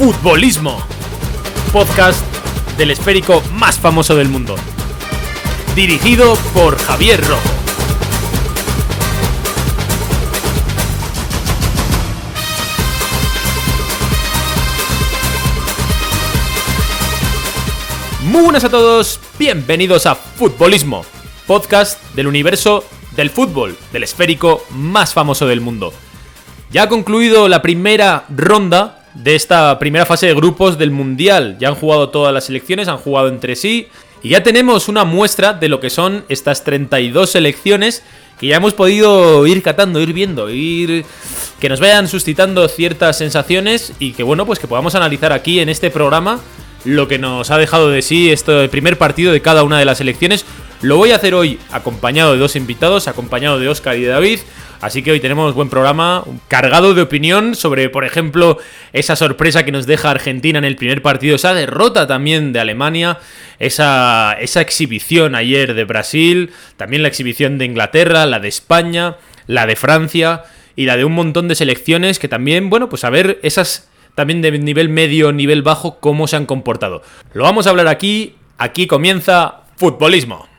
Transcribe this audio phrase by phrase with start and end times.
[0.00, 0.78] Futbolismo,
[1.74, 2.24] podcast
[2.78, 4.56] del esférico más famoso del mundo.
[5.76, 7.50] Dirigido por Javier Rojo.
[18.22, 21.04] Muy buenas a todos, bienvenidos a Futbolismo,
[21.46, 22.84] podcast del universo
[23.16, 25.92] del fútbol, del esférico más famoso del mundo.
[26.70, 31.56] Ya ha concluido la primera ronda de esta primera fase de grupos del Mundial.
[31.58, 33.88] Ya han jugado todas las selecciones, han jugado entre sí.
[34.22, 38.02] Y ya tenemos una muestra de lo que son estas 32 selecciones
[38.38, 41.04] que ya hemos podido ir catando, ir viendo, ir
[41.60, 45.68] que nos vayan suscitando ciertas sensaciones y que bueno, pues que podamos analizar aquí en
[45.68, 46.40] este programa
[46.84, 49.98] lo que nos ha dejado de sí este primer partido de cada una de las
[49.98, 50.46] selecciones.
[50.80, 54.38] Lo voy a hacer hoy acompañado de dos invitados, acompañado de Oscar y de David.
[54.80, 58.58] Así que hoy tenemos buen programa, cargado de opinión sobre, por ejemplo,
[58.94, 63.18] esa sorpresa que nos deja Argentina en el primer partido, esa derrota también de Alemania,
[63.58, 69.66] esa, esa exhibición ayer de Brasil, también la exhibición de Inglaterra, la de España, la
[69.66, 70.44] de Francia
[70.76, 74.40] y la de un montón de selecciones que también, bueno, pues a ver esas también
[74.40, 77.02] de nivel medio, nivel bajo, cómo se han comportado.
[77.34, 80.49] Lo vamos a hablar aquí, aquí comienza Futbolismo.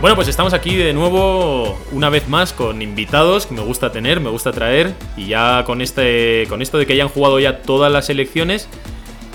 [0.00, 4.18] Bueno, pues estamos aquí de nuevo una vez más con invitados que me gusta tener,
[4.18, 4.94] me gusta traer.
[5.14, 8.66] Y ya con este con esto de que hayan jugado ya todas las elecciones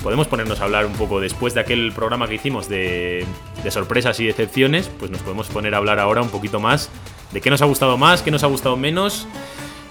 [0.02, 3.26] podemos ponernos a hablar un poco después de aquel programa que hicimos de,
[3.70, 6.90] sorpresas y decepciones, pues nos podemos poner a hablar ahora un poquito más
[7.32, 9.28] de qué nos ha gustado más, qué nos ha gustado menos.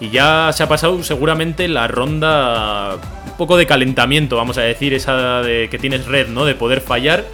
[0.01, 2.97] Y ya se ha pasado seguramente la ronda
[3.27, 6.45] un poco de calentamiento, vamos a decir, esa de que tienes red, ¿no?
[6.45, 7.25] De poder fallar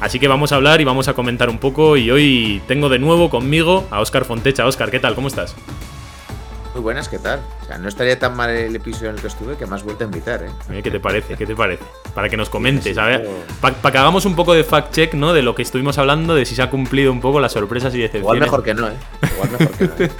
[0.00, 1.96] Así que vamos a hablar y vamos a comentar un poco.
[1.96, 4.66] Y hoy tengo de nuevo conmigo a Óscar Fontecha.
[4.66, 5.14] Óscar, ¿qué tal?
[5.14, 5.54] ¿Cómo estás?
[6.76, 7.40] Muy buenas, ¿qué tal?
[7.62, 9.82] O sea, no estaría tan mal el episodio en el que estuve que me has
[9.82, 10.50] vuelto a invitar, ¿eh?
[10.70, 11.34] eh ¿Qué te parece?
[11.34, 11.82] ¿Qué te parece?
[12.14, 13.26] Para que nos comentes, a ver,
[13.62, 15.32] para que hagamos un poco de fact-check, ¿no?
[15.32, 17.98] De lo que estuvimos hablando, de si se ha cumplido un poco las sorpresas y
[18.00, 18.24] decepciones.
[18.24, 18.96] Igual mejor que no, ¿eh?
[19.22, 20.14] Igual mejor que no.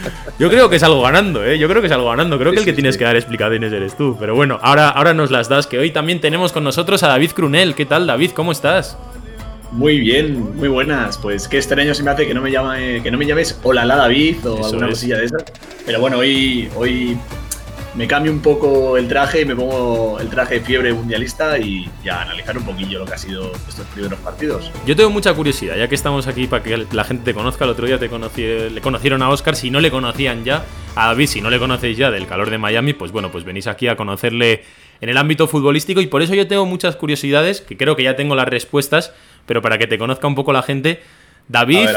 [0.40, 1.60] Yo creo que es algo ganando, ¿eh?
[1.60, 2.38] Yo creo que es algo ganando.
[2.40, 4.16] Creo que el que tienes que dar explicaciones eres tú.
[4.18, 7.30] Pero bueno, ahora, ahora nos las das, que hoy también tenemos con nosotros a David
[7.36, 7.76] Crunel.
[7.76, 8.32] ¿Qué tal, David?
[8.32, 8.98] ¿Cómo estás?
[9.72, 11.18] Muy bien, muy buenas.
[11.18, 13.84] Pues qué extraño se me hace que no me llame, que no me llames Hola
[13.84, 15.44] la David o alguna cosilla de esas.
[15.86, 17.16] Pero bueno, hoy, hoy
[17.94, 21.88] me cambio un poco el traje y me pongo el traje de fiebre mundialista y
[22.04, 24.70] ya analizar un poquillo lo que ha sido estos primeros partidos.
[24.86, 27.64] Yo tengo mucha curiosidad, ya que estamos aquí para que la gente te conozca.
[27.64, 30.64] El otro día te conocí, le conocieron a Oscar, si no le conocían ya,
[30.96, 33.66] a David, si no le conocéis ya del calor de Miami, pues bueno, pues venís
[33.66, 34.64] aquí a conocerle
[35.00, 38.16] en el ámbito futbolístico y por eso yo tengo muchas curiosidades, que creo que ya
[38.16, 39.12] tengo las respuestas
[39.46, 41.02] pero para que te conozca un poco la gente,
[41.48, 41.88] David,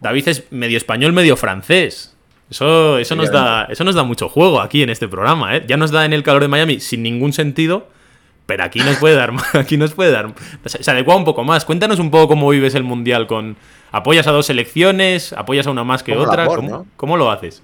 [0.00, 2.16] David es medio español, medio francés.
[2.50, 5.64] Eso, eso, nos da, eso nos da mucho juego aquí en este programa, ¿eh?
[5.68, 7.88] Ya nos da en el calor de Miami sin ningún sentido,
[8.46, 10.32] pero aquí nos puede dar, aquí nos puede dar,
[10.64, 11.66] se adecua un poco más.
[11.66, 13.58] Cuéntanos un poco cómo vives el mundial con,
[13.92, 16.46] apoyas a dos selecciones, apoyas a una más que otra,
[16.96, 17.62] ¿Cómo, lo haces?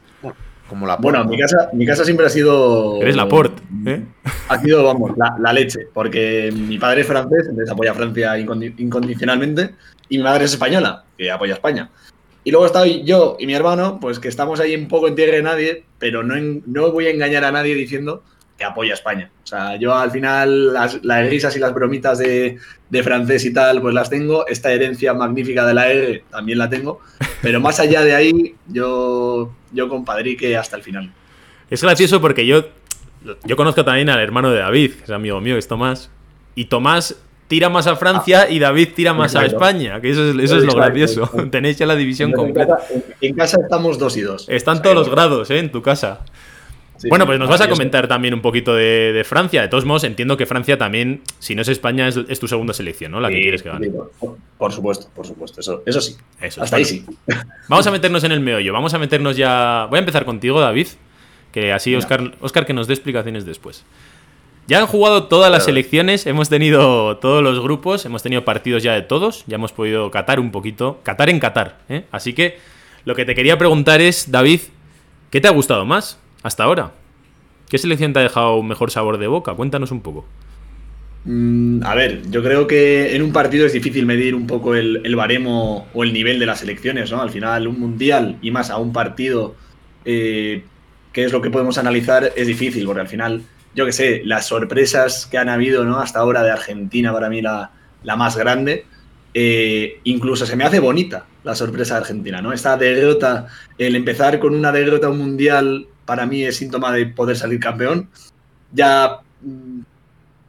[0.69, 3.00] Como la bueno, mi casa, mi casa siempre ha sido.
[3.02, 4.02] Eres la port, ¿eh?
[4.48, 5.88] Ha sido, vamos, la, leche.
[5.92, 9.74] Porque mi padre es francés, entonces apoya a Francia incondicionalmente.
[10.08, 11.91] Y mi madre es española, que apoya a España.
[12.44, 15.36] Y luego estoy yo y mi hermano, pues que estamos ahí un poco en tierra
[15.36, 16.34] de nadie, pero no,
[16.66, 18.22] no voy a engañar a nadie diciendo
[18.56, 19.31] que apoya a España.
[19.42, 22.59] O sea, yo al final las, las risas y las bromitas de,
[22.89, 24.47] de, francés y tal, pues las tengo.
[24.47, 27.01] Esta herencia magnífica de la R también la tengo.
[27.42, 31.12] Pero más allá de ahí, yo, yo compadrique hasta el final.
[31.68, 32.68] Es gracioso porque yo,
[33.45, 36.10] yo conozco también al hermano de David, que es amigo mío, que es Tomás.
[36.54, 37.16] Y Tomás
[37.48, 38.51] tira más a Francia ah.
[38.51, 41.28] y David tira más a España, que eso es, eso es lo gracioso.
[41.51, 42.78] Tenéis ya la división completa.
[43.21, 44.48] En casa, estamos dos y dos.
[44.48, 45.59] Están todos los grados, ¿eh?
[45.59, 46.21] En tu casa
[47.09, 49.62] bueno, pues nos vas a comentar también un poquito de, Francia.
[49.62, 53.12] De todos modos, entiendo que Francia también, si no es España, es, tu segunda selección,
[53.12, 53.21] ¿no?
[53.21, 53.91] La que quieres que gane.
[54.59, 55.60] Por, supuesto, por supuesto.
[55.60, 56.16] Eso, eso sí.
[56.41, 57.04] Hasta ahí sí.
[57.68, 58.72] Vamos a meternos en el meollo.
[58.72, 59.86] Vamos a meternos ya.
[59.91, 60.89] Voy a empezar contigo, David.
[61.53, 63.84] Que así Oscar, Oscar que nos dé explicaciones después.
[64.66, 68.95] Ya han jugado todas las selecciones, hemos tenido todos los grupos, hemos tenido partidos ya
[68.95, 71.80] de todos, ya hemos podido catar un poquito, catar en catar.
[71.91, 72.06] ¿eh?
[72.10, 72.59] Así que
[73.04, 74.60] lo que te quería preguntar es, David,
[75.30, 76.18] ¿qué te ha gustado más?
[76.44, 76.92] Hasta ahora.
[77.68, 79.54] ¿Qué selección te ha dejado mejor sabor de boca?
[79.54, 80.24] Cuéntanos un poco.
[81.24, 85.16] Mm, a ver, yo creo que en un partido es difícil medir un poco el,
[85.16, 87.22] baremo o el nivel de las elecciones, ¿no?
[87.22, 89.56] Al final, un mundial y más a un partido,
[90.04, 90.64] eh,
[91.12, 93.42] que es lo que podemos analizar, es difícil, porque al final,
[93.74, 95.98] yo que sé, las sorpresas que han habido, ¿no?
[95.98, 97.70] Hasta ahora de Argentina, para mí la,
[98.18, 98.84] más grande,
[99.32, 102.52] eh, incluso se me hace bonita la sorpresa de Argentina, ¿no?
[102.52, 103.48] Esta derrota,
[103.78, 108.09] el empezar con una derrota un mundial, para mí es síntoma de poder salir campeón.
[108.72, 109.80] Ya mm,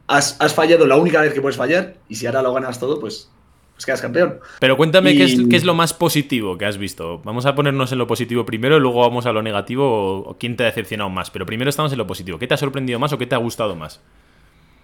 [0.06, 3.30] has, fallado la única vez que puedes fallar y si ahora lo ganas todo, pues,
[3.74, 4.38] pues quedas campeón.
[4.60, 7.20] Pero cuéntame qué, es, lo más positivo que has visto.
[7.24, 10.56] Vamos a ponernos en lo positivo primero y luego vamos a lo negativo o, quién
[10.56, 11.30] te ha decepcionado más.
[11.30, 12.38] Pero primero estamos en lo positivo.
[12.38, 14.00] ¿Qué te ha sorprendido más o qué te ha gustado más?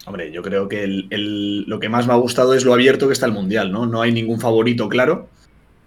[0.05, 3.27] Hombre, yo creo que lo que más me ha gustado es lo abierto que está
[3.27, 3.87] el Mundial, ¿no?
[3.87, 5.29] No hay ningún favorito claro.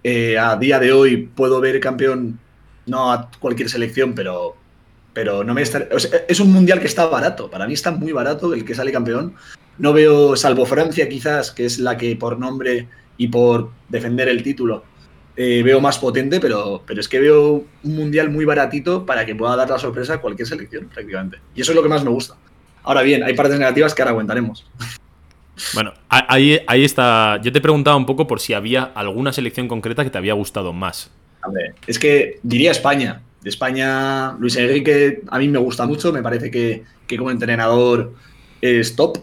[0.03, 2.39] Eh, a día de hoy puedo ver campeón,
[2.85, 4.55] no a cualquier selección, pero
[5.15, 7.49] pero no me es un mundial que está barato.
[7.49, 9.33] Para mí está muy barato el que sale campeón.
[9.77, 14.43] No veo, salvo Francia quizás, que es la que por nombre y por defender el
[14.43, 14.83] título
[15.37, 19.35] eh, veo más potente, pero, pero es que veo un mundial muy baratito para que
[19.35, 21.39] pueda dar la sorpresa a cualquier selección, prácticamente.
[21.55, 22.35] Y eso es lo que más me gusta.
[22.83, 24.69] Ahora bien, hay partes negativas que ahora aguantaremos.
[25.73, 27.39] Bueno, ahí, ahí está.
[27.41, 30.73] Yo te preguntaba un poco por si había alguna selección concreta que te había gustado
[30.73, 31.09] más.
[31.41, 36.11] A ver, es que diría España, de España, Luis Enrique a mí me gusta mucho,
[36.11, 36.83] me parece que,
[37.15, 38.15] como entrenador
[38.59, 39.19] es top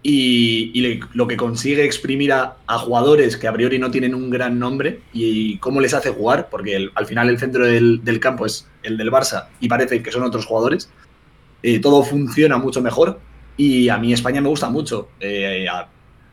[0.00, 5.00] y, lo que consigue exprimir a, jugadores que a priori no tienen un gran nombre
[5.12, 9.10] y, cómo les hace jugar, porque al final el centro del, campo es el del
[9.10, 10.88] Barça y parece que son otros jugadores,
[11.64, 13.18] eh, todo funciona mucho mejor
[13.56, 15.08] y a mí España me gusta mucho.
[15.18, 15.66] Eh,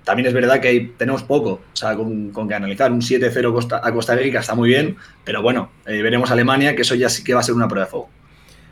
[0.04, 4.16] también es verdad que tenemos poco, o sea, con, que analizar un 7-0 a Costa
[4.16, 7.42] Rica está muy bien, pero bueno, eh, veremos Alemania, que eso ya sí que va
[7.42, 8.10] a ser una prueba de fuego.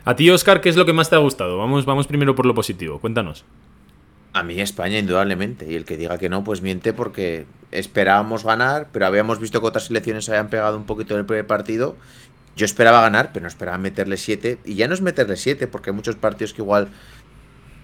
[0.04, 1.58] A ti, Oscar, ¿qué es lo que más te ha gustado?
[1.58, 3.44] Vamos, vamos primero por lo positivo, cuéntanos.
[4.32, 8.88] A mí España, indudablemente, y el que diga que no, pues miente porque esperábamos ganar,
[8.92, 11.96] pero habíamos visto que otras selecciones habían pegado un poquito en el primer partido.
[12.56, 15.90] Yo esperaba ganar, pero no esperaba meterle 7, y ya no es meterle 7, porque
[15.90, 16.88] hay muchos partidos que igual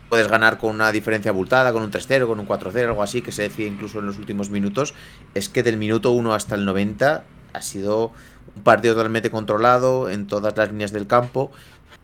[0.08, 3.32] puedes ganar con una diferencia abultada, con un 3-0, con un 4-0, algo así, que
[3.32, 4.94] se decía incluso en los últimos minutos,
[5.34, 8.12] es que del minuto 1 hasta el 90 ha sido
[8.54, 11.50] un partido totalmente controlado en todas las líneas del campo.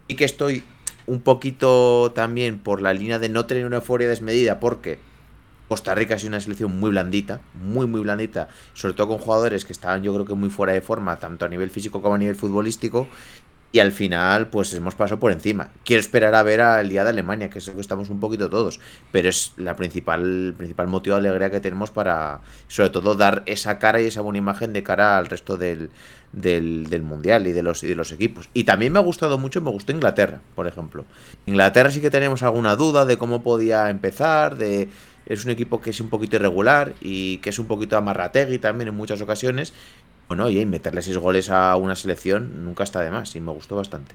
[0.08, 0.64] Y que estoy
[1.06, 4.98] un poquito también por la línea de no tener una euforia desmedida porque
[5.68, 9.64] Costa Rica ha sido una selección muy blandita, muy muy blandita, sobre todo con jugadores
[9.64, 12.18] que estaban yo creo que muy fuera de forma, tanto a nivel físico como a
[12.18, 13.08] nivel futbolístico,
[13.72, 15.70] y al final, pues hemos pasado por encima.
[15.82, 18.80] Quiero esperar a ver al día de Alemania, que es que estamos un poquito todos.
[19.10, 23.78] Pero es la principal, principal motivo de alegría que tenemos para, sobre todo, dar esa
[23.78, 25.88] cara y esa buena imagen de cara al resto del,
[26.32, 28.50] del, mundial y de, los, y de los equipos.
[28.52, 31.06] Y también me ha gustado mucho, me gustó Inglaterra, por ejemplo.
[31.46, 34.90] Inglaterra sí que tenemos alguna duda de cómo podía empezar, de
[35.26, 38.88] es un equipo que es un poquito irregular y que es un poquito amarrategui también
[38.88, 39.72] en muchas ocasiones,
[40.34, 43.76] bueno, y meterle seis goles a una selección nunca está de más y me gustó
[43.76, 44.14] bastante.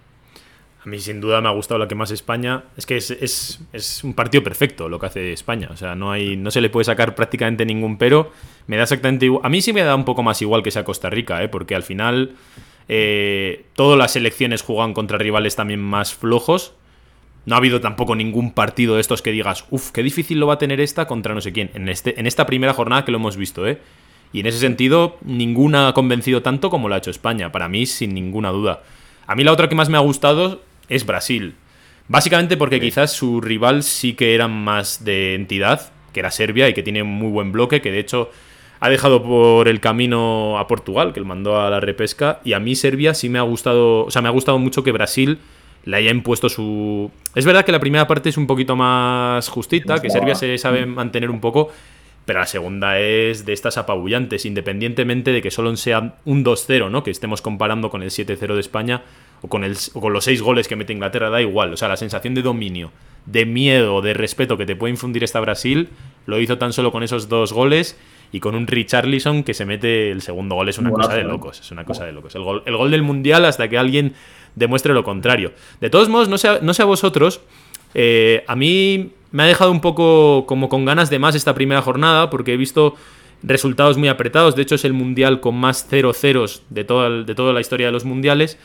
[0.84, 2.64] A mí sin duda me ha gustado la que más España.
[2.76, 3.60] Es que es,
[4.04, 5.70] un partido perfecto lo que hace España.
[5.72, 8.32] O sea, no, hay, no se le puede sacar prácticamente ningún pero.
[8.66, 9.46] Me da exactamente igual.
[9.46, 11.50] A mí sí me da un poco más igual que sea Costa Rica, ¿eh?
[11.50, 12.32] porque al final
[12.90, 16.74] eh, todas las selecciones juegan contra rivales también más flojos.
[17.46, 20.56] No ha habido tampoco ningún partido de estos que digas, uff, qué difícil lo va
[20.56, 21.70] a tener esta contra no sé quién.
[21.76, 23.80] En, este, en esta primera jornada que lo hemos visto, ¿eh?
[24.34, 27.86] Y en ese sentido, ninguna ha convencido tanto como lo ha hecho España, para mí
[27.86, 28.84] sin ninguna duda.
[29.26, 31.56] A mí la otra que más me ha gustado es Brasil.
[32.08, 36.74] Básicamente porque quizás su rival sí que era más de entidad, que era Serbia y
[36.74, 38.32] que tiene muy buen bloque, que de hecho
[38.80, 42.40] ha dejado por el camino a Portugal, que le mandó a la repesca.
[42.44, 44.92] Y a mí Serbia sí me ha gustado, o sea, me ha gustado mucho que
[44.92, 45.40] Brasil
[45.84, 47.12] le haya impuesto su...
[47.34, 50.86] Es verdad que la primera parte es un poquito más justita, que Serbia se sabe
[50.86, 51.72] mantener un poco,
[52.28, 57.02] pero la segunda es de estas apabullantes, independientemente de que solo sea un 2-0, ¿no?
[57.02, 59.04] Que estemos comparando con el 7-0 de España
[59.42, 61.72] o con, el, con los 6 goles que mete Inglaterra, da igual.
[61.72, 62.92] O sea, la sensación de dominio,
[63.28, 65.88] de miedo, de respeto que te puede infundir esta Brasil,
[66.26, 67.98] lo hizo tan solo con esos dos goles
[68.34, 70.68] y con un Richarlison que se mete el segundo gol.
[70.68, 72.36] Es una cosa de locos, es una cosa de locos.
[72.36, 74.16] El gol, el gol del Mundial hasta que alguien
[74.56, 75.54] demuestre lo contrario.
[75.80, 77.40] De todos modos, no sé, no sé a vosotros,
[77.94, 81.82] eh, a mí me ha dejado un poco como con ganas de más esta primera
[81.82, 82.96] jornada porque he visto
[83.44, 84.56] resultados muy apretados.
[84.56, 87.88] De hecho, es el mundial con más 0 ceros de toda, de toda la historia
[87.88, 88.58] de los mundiales.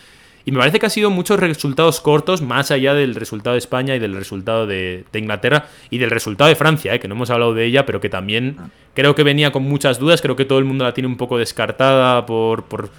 [0.45, 3.95] Y me parece que ha sido muchos resultados cortos, más allá del resultado de España
[3.95, 7.55] y del resultado de, Inglaterra y del resultado de Francia, eh, que no hemos hablado
[7.55, 8.57] de ella, pero que también
[8.95, 10.21] creo que venía con muchas dudas.
[10.21, 12.91] Creo que todo el mundo la tiene un poco descartada por, por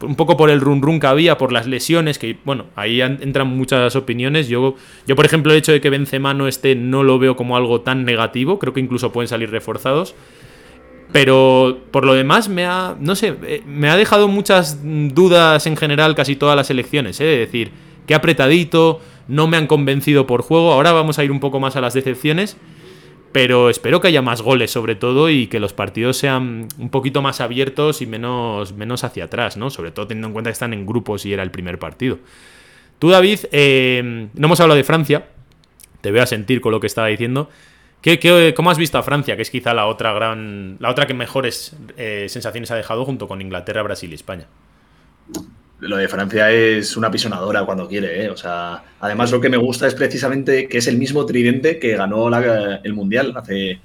[0.00, 3.48] un poco por el run run que había, por las lesiones, que bueno, ahí entran
[3.48, 4.48] muchas opiniones.
[4.48, 4.76] Yo,
[5.06, 7.80] yo, por ejemplo, el hecho de que Benzema no esté no lo veo como algo
[7.80, 10.14] tan negativo, creo que incluso pueden salir reforzados.
[11.12, 15.76] Pero por lo demás me ha, no sé, eh, me ha dejado muchas dudas en
[15.76, 17.42] general casi todas las elecciones, ¿eh?
[17.42, 17.70] es decir,
[18.06, 21.76] que apretadito, no me han convencido por juego, ahora vamos a ir un poco más
[21.76, 22.56] a las decepciones
[23.32, 27.22] pero espero que haya más goles sobre todo y que los partidos sean un poquito
[27.22, 29.70] más abiertos y menos, menos hacia atrás, ¿no?
[29.70, 32.18] Sobre todo teniendo en cuenta que están en grupos y era el primer partido.
[32.98, 35.26] Tú, David, eh, no hemos hablado de Francia,
[36.00, 37.50] te voy a sentir con lo que estaba diciendo.
[38.00, 41.14] ¿Qué, cómo has visto a Francia, que es quizá la otra gran, la otra que
[41.14, 44.46] mejores eh, sensaciones ha dejado junto con Inglaterra, Brasil y España?
[45.80, 48.30] Lo de Francia es una pisonadora cuando quiere, ¿eh?
[48.30, 51.96] O sea, además lo que me gusta es precisamente que es el mismo tridente que
[51.96, 52.28] ganó
[52.82, 53.80] el Mundial hace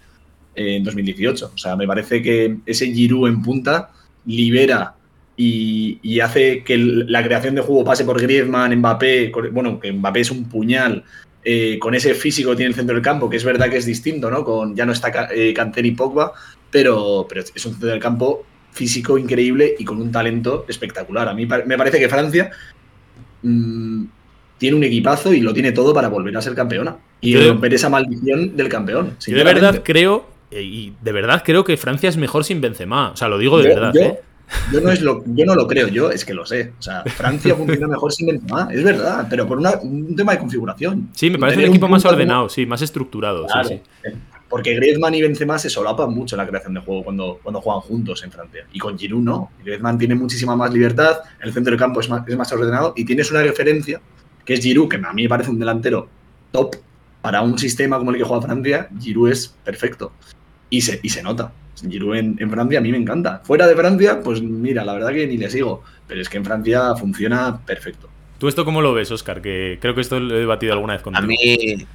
[0.56, 1.52] en 2018.
[1.54, 3.92] O sea, me parece que ese Giroud en punta
[4.26, 4.96] libera
[5.36, 10.32] y, hace que la creación de juego pase por Griezmann, Mbappé, bueno, que Mbappé es
[10.32, 11.04] un puñal,
[11.44, 14.30] eh, con ese físico tiene el centro del campo, que es verdad que es distinto,
[14.30, 14.44] ¿no?
[14.44, 16.34] Con, ya no está eh, y Pogba,
[16.70, 21.28] pero, pero es un centro del campo físico increíble y con un talento espectacular.
[21.28, 22.52] A mí me parece que Francia
[23.44, 24.04] mm,
[24.58, 27.90] tiene un equipazo y lo tiene todo para volver a ser campeona y romper esa
[27.90, 29.16] maldición del campeón.
[29.26, 33.12] Yo de verdad creo, eh, y de verdad creo que Francia es mejor sin Benzema.
[33.12, 33.92] O sea, lo digo de verdad.
[33.94, 34.20] Yo, ¿eh?
[34.72, 36.74] yo, no es lo, yo no lo creo, yo es que lo sé.
[36.80, 41.10] O sea, Francia funciona mejor sin Benzema, es verdad, pero por un tema de configuración.
[41.14, 43.48] Sí, me parece un equipo más ordenado, sí, más estructurado.
[43.64, 44.10] sí, sí.
[44.52, 47.82] Porque Griezmann y Benzema se solapan mucho en la creación de juego cuando, cuando juegan
[47.82, 48.66] juntos en Francia.
[48.74, 49.52] Y con Giroud no.
[49.64, 53.06] Griezmann tiene muchísima más libertad, el centro del campo es más, es más ordenado y
[53.06, 54.02] tienes una referencia
[54.46, 56.10] que es Giroud, que a mí me parece un delantero
[56.52, 56.76] top
[57.22, 58.90] para un sistema como el que juega Francia.
[59.00, 60.12] Giroud es perfecto.
[60.70, 61.54] Y se, y se nota.
[61.90, 63.42] Giroud en, en, Francia a mí me encanta.
[63.46, 65.82] Fuera de Francia, pues mira, la verdad que ni le sigo.
[66.08, 68.10] Pero es que en Francia funciona perfecto.
[68.38, 69.42] ¿Tú esto cómo lo ves, Oscar?
[69.42, 71.24] Que creo que esto lo he debatido alguna vez contigo.
[71.24, 71.86] A mí,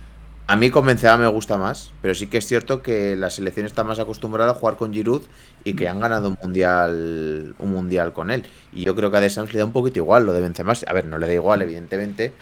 [0.49, 3.67] a mí con Benzema me gusta más, pero sí que es cierto que la selección
[3.67, 5.23] está más acostumbrada a jugar con Giroud
[5.65, 8.47] y que han ganado un mundial un mundial con él.
[8.73, 10.75] Y yo creo que a Deschamps le da un poquito igual lo de Benzema.
[10.87, 12.33] A ver, no le da igual, evidentemente,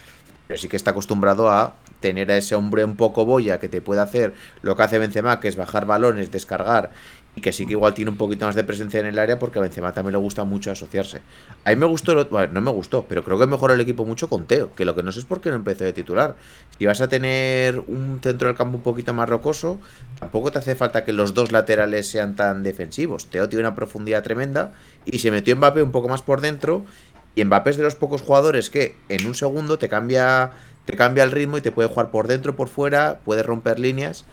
[0.46, 3.80] pero sí que está acostumbrado a tener a ese hombre un poco boya que te
[3.80, 6.90] puede hacer lo que hace Benzema, que es bajar balones, descargar
[7.36, 9.58] y que sí que igual tiene un poquito más de presencia en el área porque
[9.58, 11.20] a Benzema también le gusta mucho asociarse.
[11.64, 14.28] A mí me gustó, bueno, no me gustó, pero creo que mejoró el equipo mucho
[14.28, 16.36] con Teo, que lo que no sé es por qué no empezó de titular.
[16.78, 19.80] Si vas a tener un centro del campo un poquito más rocoso,
[20.18, 23.26] tampoco te hace falta que los dos laterales sean tan defensivos.
[23.26, 24.72] Teo tiene una profundidad tremenda
[25.04, 26.84] y se metió Mbappé un poco más por dentro
[27.34, 30.52] y Mbappé es de los pocos jugadores que en un segundo te cambia
[30.84, 34.26] te cambia el ritmo y te puede jugar por dentro, por fuera, puede romper líneas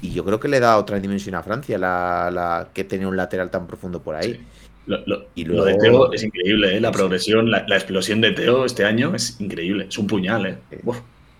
[0.00, 3.50] y yo creo que le da otra dimensión a Francia, la, que tenía un lateral
[3.50, 4.40] tan profundo por ahí.
[4.86, 6.80] Lo, y lo de Teo es increíble, ¿eh?
[6.80, 10.46] la progresión, la, explosión de Teo este año es increíble, es un puñal.
[10.46, 10.58] ¿eh?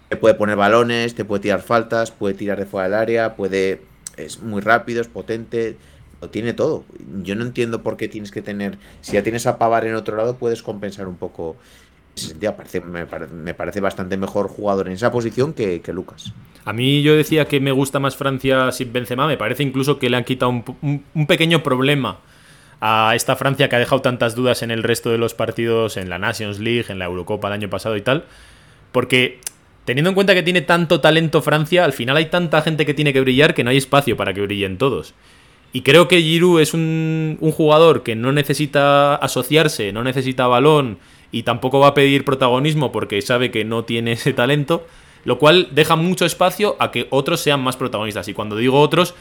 [0.08, 3.80] Te puede poner balones, te puede tirar faltas, puede tirar de fuera del área, puede
[4.16, 5.76] es muy rápido, es potente,
[6.20, 6.84] lo tiene todo.
[7.22, 10.16] Yo no entiendo por qué tienes que tener, si ya tienes a Pavar en otro
[10.16, 11.56] lado, puedes compensar un poco
[13.32, 16.32] me, parece, bastante mejor jugador en esa posición que, Lucas.
[16.64, 20.10] A mí yo decía que me gusta más Francia sin Benzema, me parece incluso que
[20.10, 22.18] le han quitado un, pequeño problema
[22.80, 26.10] a esta Francia que ha dejado tantas dudas en el resto de los partidos, en
[26.10, 28.24] la Nations League, en la Eurocopa el año pasado y tal,
[28.90, 29.40] porque
[29.84, 33.12] teniendo en cuenta que tiene tanto talento Francia, al final hay tanta gente que tiene
[33.12, 35.14] que brillar que no hay espacio para que brillen todos.
[35.72, 40.98] Y creo que Giroud es un jugador que no necesita asociarse, no necesita balón
[41.32, 44.86] y tampoco va a pedir protagonismo porque sabe que no tiene ese talento,
[45.24, 48.28] lo cual deja mucho espacio a que otros sean más protagonistas.
[48.28, 49.14] Y cuando digo otros,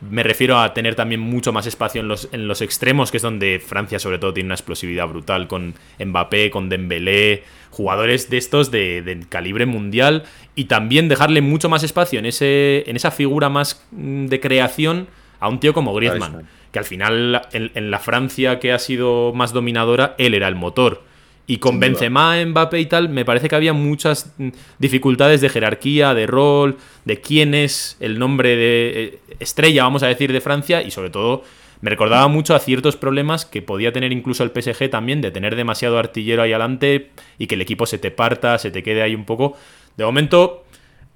[0.00, 3.22] me refiero a tener también mucho más espacio en los, en los extremos, que es
[3.22, 8.70] donde Francia sobre todo tiene una explosividad brutal con Mbappé, con Dembélé, jugadores de estos
[8.70, 13.84] de, calibre mundial y también dejarle mucho más espacio en, ese, en esa figura más
[13.90, 15.08] mm, de creación
[15.40, 19.32] a un tío como Griezmann, que al final en, en la Francia que ha sido
[19.34, 21.07] más dominadora, él era el motor.
[21.50, 26.12] Y con Benzema, Mbappé y tal, me parece que había muchas mm, dificultades de jerarquía,
[26.12, 26.76] de rol,
[27.06, 30.82] de quién es el nombre de eh, estrella, vamos a decir, de Francia.
[30.82, 31.42] Y sobre todo
[31.80, 35.56] me recordaba mucho a ciertos problemas que podía tener incluso el PSG también, de tener
[35.56, 39.14] demasiado artillero ahí adelante y que el equipo se te parta, se te quede ahí
[39.14, 39.56] un poco.
[39.96, 40.66] De momento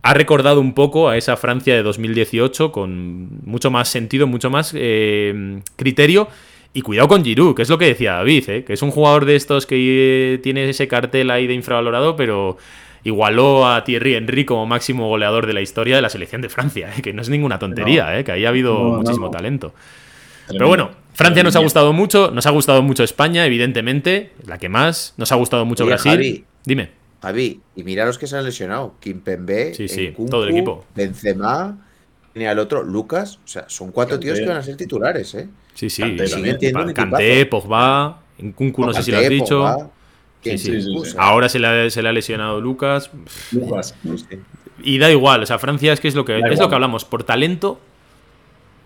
[0.00, 4.72] ha recordado un poco a esa Francia de 2018 con mucho más sentido, mucho más
[4.74, 6.28] eh, criterio
[6.74, 8.64] y cuidado con Giroud, que es lo que decía David, ¿eh?
[8.64, 12.56] que es un jugador de estos que tiene ese cartel ahí de infravalorado, pero
[13.04, 16.90] igualó a Thierry Henry como máximo goleador de la historia de la selección de Francia,
[16.96, 17.02] ¿eh?
[17.02, 18.24] que no es ninguna tontería, ¿eh?
[18.24, 19.74] que ahí ha habido muchísimo talento.
[20.48, 24.68] Pero bueno, Francia nos ha gustado mucho, nos ha gustado mucho España, evidentemente, la que
[24.68, 25.14] más.
[25.16, 26.12] Nos ha gustado mucho Oye, Brasil.
[26.12, 26.44] Javi.
[26.64, 26.90] Dime.
[27.22, 28.94] Javi, y mira los que se han lesionado.
[29.00, 30.84] Kimpembe, Sí, sí, Nkunku, todo el equipo.
[30.94, 31.78] Benzema,
[32.34, 33.38] y al otro, Lucas.
[33.44, 35.48] O sea, son cuatro tíos que van a ser titulares, ¿eh?
[35.74, 36.02] Sí, sí.
[36.02, 36.42] Kanté sí.
[36.58, 37.50] Tiene equipazo.
[37.50, 39.60] Pogba, Nkunku, no sé si lo has dicho.
[39.60, 39.90] Pogba,
[40.42, 40.58] ¿quién?
[40.58, 41.10] Sí, sí, sí, O sí.
[41.12, 43.10] sea, Ahora se le, ha, se le ha lesionado Lucas.
[43.52, 43.94] Lucas.
[44.82, 46.74] Y da igual, o sea, Francia es que es lo que, Da es lo que
[46.74, 47.04] hablamos.
[47.04, 47.78] Por talento,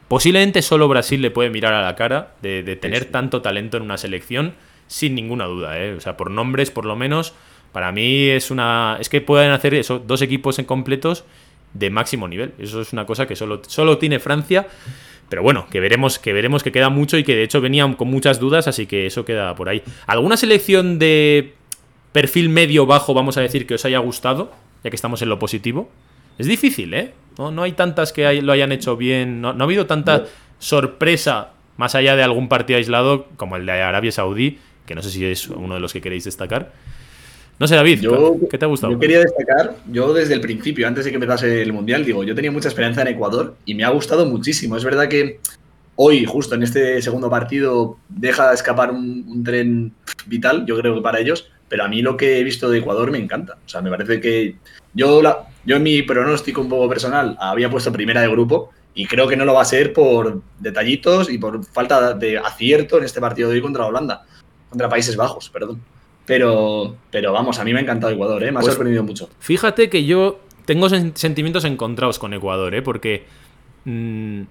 [0.08, 3.08] posiblemente solo Brasil le puede mirar a la cara de, de tener sí.
[3.10, 4.54] tanto talento en una selección,
[4.88, 5.94] sin ninguna duda, ¿eh?
[5.94, 7.32] O sea, por nombres, por lo menos,
[7.72, 8.98] para mí es una.
[9.00, 11.24] Es que pueden hacer eso, dos equipos en completos
[11.74, 12.52] de máximo nivel.
[12.58, 14.66] Eso es una cosa que solo, solo tiene Francia.
[15.28, 18.08] Pero bueno, que veremos, que veremos que queda mucho y que de hecho venían con
[18.08, 19.82] muchas dudas, así que eso queda por ahí.
[20.06, 21.54] ¿Alguna selección de
[22.12, 24.52] perfil medio bajo, vamos a decir, que os haya gustado?
[24.84, 25.90] Ya que estamos en lo positivo.
[26.38, 27.12] Es difícil, ¿eh?
[27.38, 29.40] No, no hay tantas que hay- lo hayan hecho bien.
[29.40, 30.24] No, no ha habido tanta No.
[30.58, 35.10] sorpresa más allá de algún partido aislado como el de Arabia Saudí, que no sé
[35.10, 36.72] si es uno de los que queréis destacar.
[37.58, 38.92] No sé, David, Yo, ¿qué te ha gustado?
[38.92, 42.34] Yo quería destacar, yo desde el principio, antes de que empezase el Mundial, digo, yo
[42.34, 44.76] tenía mucha esperanza en Ecuador y me ha gustado muchísimo.
[44.76, 45.40] Es verdad que
[45.94, 49.92] hoy, justo en este segundo partido, deja escapar un, un tren
[50.26, 53.10] vital, yo creo que para ellos, pero a mí lo que he visto de Ecuador
[53.10, 53.54] me encanta.
[53.64, 54.56] O sea, me parece que
[54.94, 59.06] yo, la, yo en mi pronóstico un poco personal había puesto primera de grupo y
[59.06, 63.04] creo que no lo va a ser por detallitos y por falta de acierto en
[63.04, 64.24] este partido de hoy contra Holanda,
[64.68, 65.82] contra Países Bajos, perdón.
[66.26, 68.50] Pero, pero vamos, a mí me ha encantado Ecuador, ¿eh?
[68.52, 69.28] me ha Pues- sorprendido mucho.
[69.38, 72.82] Fíjate que yo tengo sen- sentimientos encontrados con Ecuador, ¿eh?
[72.82, 73.24] Porque
[73.84, 74.42] mm,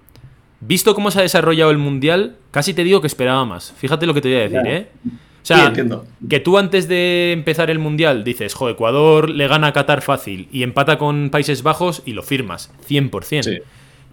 [0.60, 3.72] visto cómo se ha desarrollado el Mundial, casi te digo que esperaba más.
[3.76, 4.60] Fíjate lo que te voy a decir.
[4.66, 4.88] ¿eh?
[5.06, 6.06] O sea, sí, entiendo.
[6.28, 10.48] que tú antes de empezar el Mundial dices, jo, Ecuador le gana a Qatar fácil
[10.50, 13.42] y empata con Países Bajos y lo firmas, 100%.
[13.44, 13.58] Sí.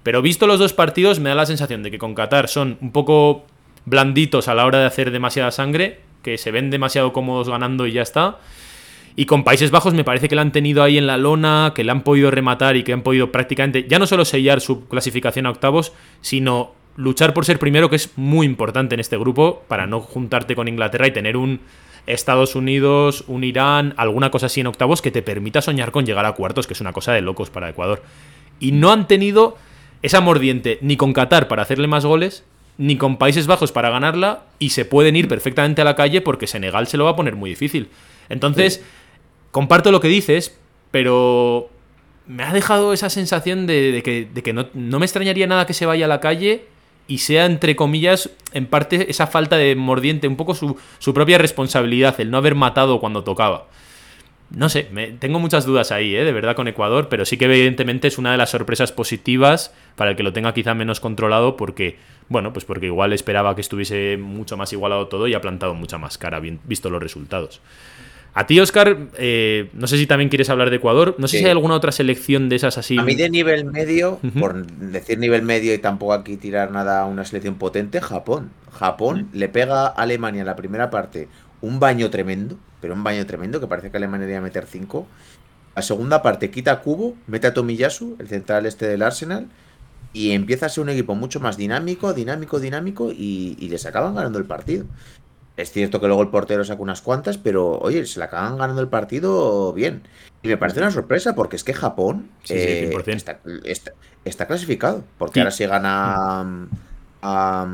[0.03, 2.91] Pero visto los dos partidos, me da la sensación de que con Qatar son un
[2.91, 3.45] poco
[3.85, 7.91] blanditos a la hora de hacer demasiada sangre, que se ven demasiado cómodos ganando y
[7.91, 8.39] ya está.
[9.15, 11.83] Y con Países Bajos me parece que la han tenido ahí en la lona, que
[11.83, 15.45] le han podido rematar y que han podido prácticamente ya no solo sellar su clasificación
[15.45, 19.85] a octavos, sino luchar por ser primero, que es muy importante en este grupo, para
[19.85, 21.59] no juntarte con Inglaterra y tener un
[22.05, 26.25] Estados Unidos, un Irán, alguna cosa así en octavos que te permita soñar con llegar
[26.25, 28.03] a cuartos, que es una cosa de locos para Ecuador.
[28.59, 29.57] Y no han tenido
[30.01, 32.43] esa mordiente ni con Qatar para hacerle más goles,
[32.77, 36.47] ni con Países Bajos para ganarla, y se pueden ir perfectamente a la calle porque
[36.47, 37.89] Senegal se lo va a poner muy difícil.
[38.29, 38.83] Entonces,
[39.51, 40.57] comparto lo que dices,
[40.91, 41.69] pero
[42.27, 45.65] me ha dejado esa sensación de, de que, de que no, no me extrañaría nada
[45.65, 46.65] que se vaya a la calle
[47.07, 51.37] y sea, entre comillas, en parte esa falta de mordiente, un poco su, su propia
[51.37, 53.67] responsabilidad, el no haber matado cuando tocaba.
[54.55, 56.23] No sé, me- tengo muchas dudas ahí, ¿eh?
[56.23, 60.11] de verdad, con Ecuador, pero sí que evidentemente es una de las sorpresas positivas para
[60.11, 61.97] el que lo tenga quizá menos controlado, porque,
[62.29, 65.97] bueno, pues porque igual esperaba que estuviese mucho más igualado todo y ha plantado mucha
[65.97, 67.61] más cara, bien- visto los resultados.
[68.35, 71.39] A ti, Oscar, eh, no sé si también quieres hablar de Ecuador, no sé Sí.
[71.39, 72.97] si hay alguna otra selección de esas así.
[72.97, 77.05] A mí de nivel medio, por decir nivel medio y tampoco aquí tirar nada a
[77.05, 78.49] una selección potente, Japón.
[78.71, 81.27] Japón le pega a Alemania en la primera parte
[81.61, 85.07] un baño tremendo, pero un baño tremendo, que parece que Alemania a meter 5.
[85.73, 89.47] La segunda parte quita a Kubo, mete a Tomiyasu, el central este del Arsenal,
[90.11, 94.15] y empieza a ser un equipo mucho más dinámico, dinámico, dinámico, y, y les acaban
[94.15, 94.83] ganando el partido.
[95.55, 98.81] Es cierto que luego el portero saca unas cuantas, pero oye, se le acaban ganando
[98.81, 100.03] el partido bien.
[100.41, 103.15] Y me parece una sorpresa porque es que Japón Sí, eh, 100%.
[103.15, 103.93] está, está-
[104.25, 105.05] está clasificado.
[105.17, 105.39] Porque Sí.
[105.39, 106.57] ahora si gana
[107.21, 107.65] a,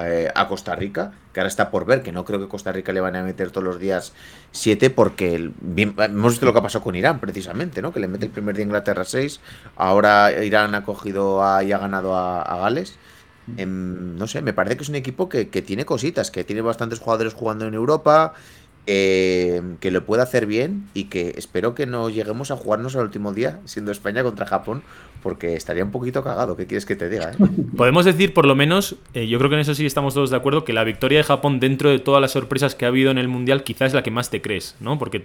[0.00, 2.92] eh, a Costa Rica, que ahora está por ver, que no creo que Costa Rica
[2.92, 4.12] le van a meter todos los días
[4.52, 7.92] 7 porque el- hemos visto lo que ha pasado con Irán precisamente, ¿no?
[7.92, 9.40] Que le mete el primer día Inglaterra 6,
[9.76, 12.96] ahora Irán ha cogido y ha ganado a, Gales.
[13.56, 16.98] Em, no sé, me parece que es un equipo que, tiene cositas, que tiene bastantes
[16.98, 18.32] jugadores jugando en Europa,
[18.86, 23.02] eh, que lo puede hacer bien y que espero que no lleguemos a jugarnos al
[23.04, 24.82] último día, siendo España contra Japón,
[25.24, 26.56] porque estaría un poquito cagado.
[26.56, 27.32] ¿Qué quieres que te diga?
[27.32, 27.36] eh?
[27.76, 30.36] Podemos decir, por lo menos, eh, yo creo que en eso sí estamos todos de
[30.36, 33.18] acuerdo, que la victoria de Japón dentro de todas las sorpresas que ha habido en
[33.18, 34.98] el Mundial quizás es la que más te crees, ¿no?
[34.98, 35.24] Porque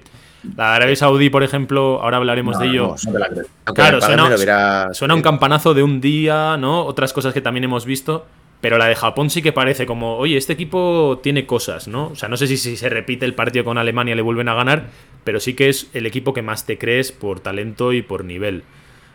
[0.57, 4.01] la de Arabia Saudí, por ejemplo, ahora hablaremos No, de ello, no, no la Claro,
[4.01, 6.83] suena- hubiera- un campanazo de un día, ¿no?
[6.85, 8.25] Otras cosas que también hemos visto,
[8.61, 12.07] pero la de Japón sí que parece como, oye, este equipo tiene cosas, ¿no?
[12.07, 14.47] O sea, no sé si, si se repite el partido con Alemania y le vuelven
[14.49, 14.87] a ganar,
[15.25, 18.63] pero sí que es el equipo que más te crees por talento y por nivel.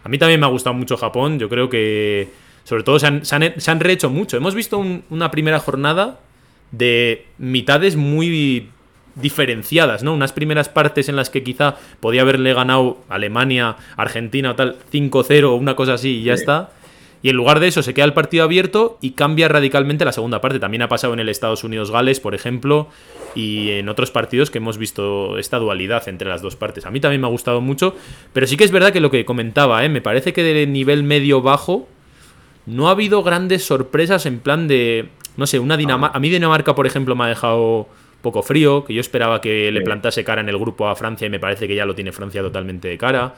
[0.04, 2.28] A mí también me ha gustado mucho Japón, yo creo que
[2.64, 4.36] sobre todo se han, se han- se han rehecho mucho.
[4.36, 6.20] Hemos visto un- una primera jornada
[6.70, 8.68] de mitades muy
[9.16, 10.12] diferenciadas, ¿no?
[10.12, 15.52] Unas primeras partes en las que quizá podía haberle ganado Alemania, Argentina o tal 5-0
[15.52, 16.42] o una cosa así y ya Sí.
[16.42, 16.70] está.
[17.24, 20.42] Y en lugar de eso se queda el partido abierto y cambia radicalmente la segunda
[20.42, 20.58] parte.
[20.58, 22.88] También ha pasado en el Estados Unidos-Gales, por ejemplo,
[23.34, 26.84] y en otros partidos que hemos visto esta dualidad entre las dos partes.
[26.84, 27.96] A mí también me ha gustado mucho,
[28.34, 29.88] pero sí que es verdad que lo que comentaba, ¿eh?
[29.88, 31.88] me parece que de nivel medio-bajo
[32.66, 35.08] no ha habido grandes sorpresas en plan de,
[35.38, 36.14] no sé, una Dinamarca...
[36.14, 37.88] A mí Dinamarca, por ejemplo, me ha dejado
[38.20, 41.30] poco frío, que yo esperaba que le plantase cara en el grupo a Francia y
[41.30, 43.34] me parece que ya lo tiene Francia totalmente de cara.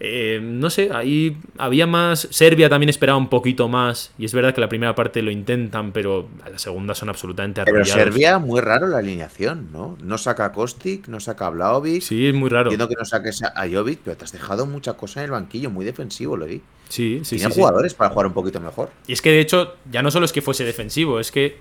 [0.00, 2.28] Eh, no sé, ahí había más.
[2.30, 4.12] Serbia también esperaba un poquito más.
[4.18, 7.90] Y es verdad que la primera parte lo intentan, pero la segunda son absolutamente arrollados.
[7.92, 9.96] Pero Serbia, muy raro la alineación, ¿no?
[10.02, 12.02] No saca a Kostic, no saca a Blaovic.
[12.02, 12.70] Sí, es muy raro.
[12.70, 15.70] Entiendo que no saques a Jovic, pero te has dejado mucha cosa en el banquillo,
[15.70, 16.62] muy defensivo, lo vi.
[16.88, 18.90] Sí, sí, Tiene jugadores para jugar un poquito mejor.
[19.06, 21.56] Y es que de hecho, ya no solo es que fuese defensivo, es que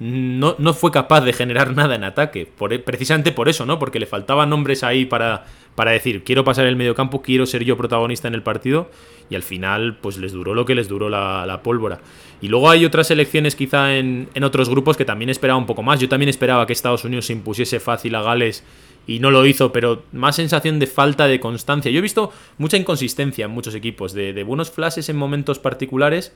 [0.00, 2.48] no, no, fue capaz de generar nada en ataque.
[2.70, 3.78] E, precisamente por eso, ¿no?
[3.78, 7.64] Porque le faltaban nombres ahí para, para decir, quiero pasar el medio campo, quiero ser
[7.64, 8.90] yo protagonista en el partido.
[9.28, 12.00] Y al final, pues les duró lo que les duró la, pólvora.
[12.40, 15.82] Y luego hay otras elecciones quizá en, en, otros grupos que también esperaba un poco
[15.82, 16.00] más.
[16.00, 18.64] Yo también esperaba que Estados Unidos se impusiese fácil a Gales
[19.06, 21.90] y no lo hizo, pero más sensación de falta de constancia.
[21.92, 26.34] Yo he visto mucha inconsistencia en muchos equipos, de, de buenos flashes en momentos particulares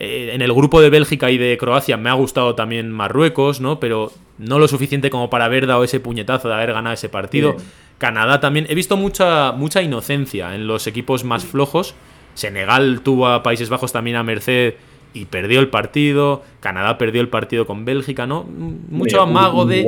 [0.00, 3.80] eh, en el grupo de Bélgica y de Croacia me ha gustado también Marruecos, ¿no?
[3.80, 7.56] Pero no lo suficiente como para haber dado ese puñetazo de haber ganado ese partido.
[7.98, 8.66] Canadá también.
[8.68, 11.96] He visto mucha, mucha inocencia en los equipos más flojos.
[12.34, 14.74] Senegal tuvo a Países Bajos también a merced
[15.14, 16.44] y perdió el partido.
[16.60, 18.44] Canadá perdió el partido con Bélgica, ¿no?
[18.44, 19.84] Mucho amago de.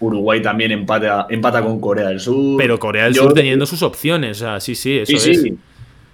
[0.00, 2.56] Uruguay también empata, empata con Corea del Sur.
[2.58, 4.38] Pero Corea del Sur teniendo sus opciones.
[4.38, 5.44] O sea, sí, sí, eso es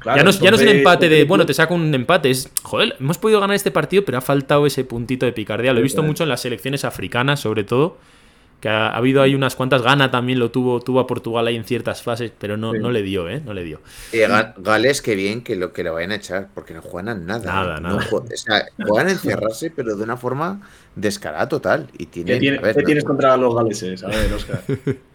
[0.05, 2.31] ya, no, es un empate de, bueno, te saco un empate.
[2.31, 5.73] Es, joder, hemos podido ganar este partido, pero ha faltado ese puntito de picardía.
[5.73, 7.99] Lo he visto mucho en las selecciones africanas, sobre todo.
[8.65, 9.83] Que ha, habido ahí unas cuantas.
[9.83, 13.03] Gana también lo tuvo, tuvo a Portugal ahí en ciertas fases, pero no, no le
[13.03, 13.43] dio, ¿eh?
[13.45, 13.83] No le dio.
[14.57, 17.45] Gales, qué bien que lo que lo vayan a echar, porque no juegan a nada.
[17.45, 18.09] Nada, nada.
[18.11, 20.63] o sea, juegan a encerrarse, pero de una forma
[20.97, 21.91] descarada total.
[21.99, 24.03] Y tienen, ¿Qué, tienes contra los galeses?
[24.03, 24.63] A ver, Oscar.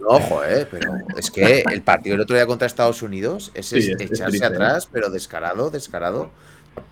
[0.06, 4.46] Ojo, eh, pero es que el partido el otro día contra Estados Unidos es, echarse
[4.46, 6.30] atrás, pero descarado, descarado.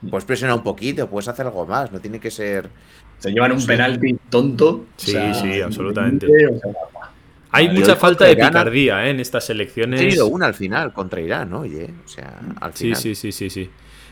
[0.10, 2.72] Puedes presionar un poquito, puedes hacer algo más, no tiene que ser.
[3.20, 4.86] Se llevan un penalti tonto.
[4.96, 6.28] Sí, sí, absolutamente.
[7.52, 9.12] Hay mucha falta de picardía ¿eh?
[9.12, 10.02] en estas elecciones.
[10.02, 11.90] He tenido una al final contra Irán, oye.
[12.06, 12.96] O sea, al final.
[12.98, 13.70] Sí, sí, sí, sí, sí.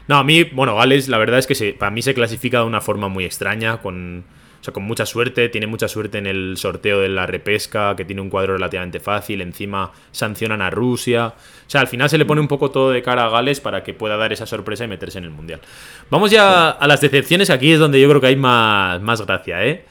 [0.07, 2.81] No, a mí, bueno, Gales, la verdad es que para mí se clasifica de una
[2.81, 4.23] forma muy extraña, con
[4.65, 8.21] sea, con mucha suerte, tiene mucha suerte en el sorteo de la repesca, que tiene
[8.21, 11.27] un cuadro relativamente fácil, encima sancionan a Rusia.
[11.27, 13.83] O sea, al final se le pone un poco todo de cara a Gales para
[13.83, 15.61] que pueda dar esa sorpresa y meterse en el Mundial.
[16.09, 19.65] Vamos ya a las decepciones, aquí es donde yo creo que hay más, más gracia,
[19.65, 19.85] ¿eh?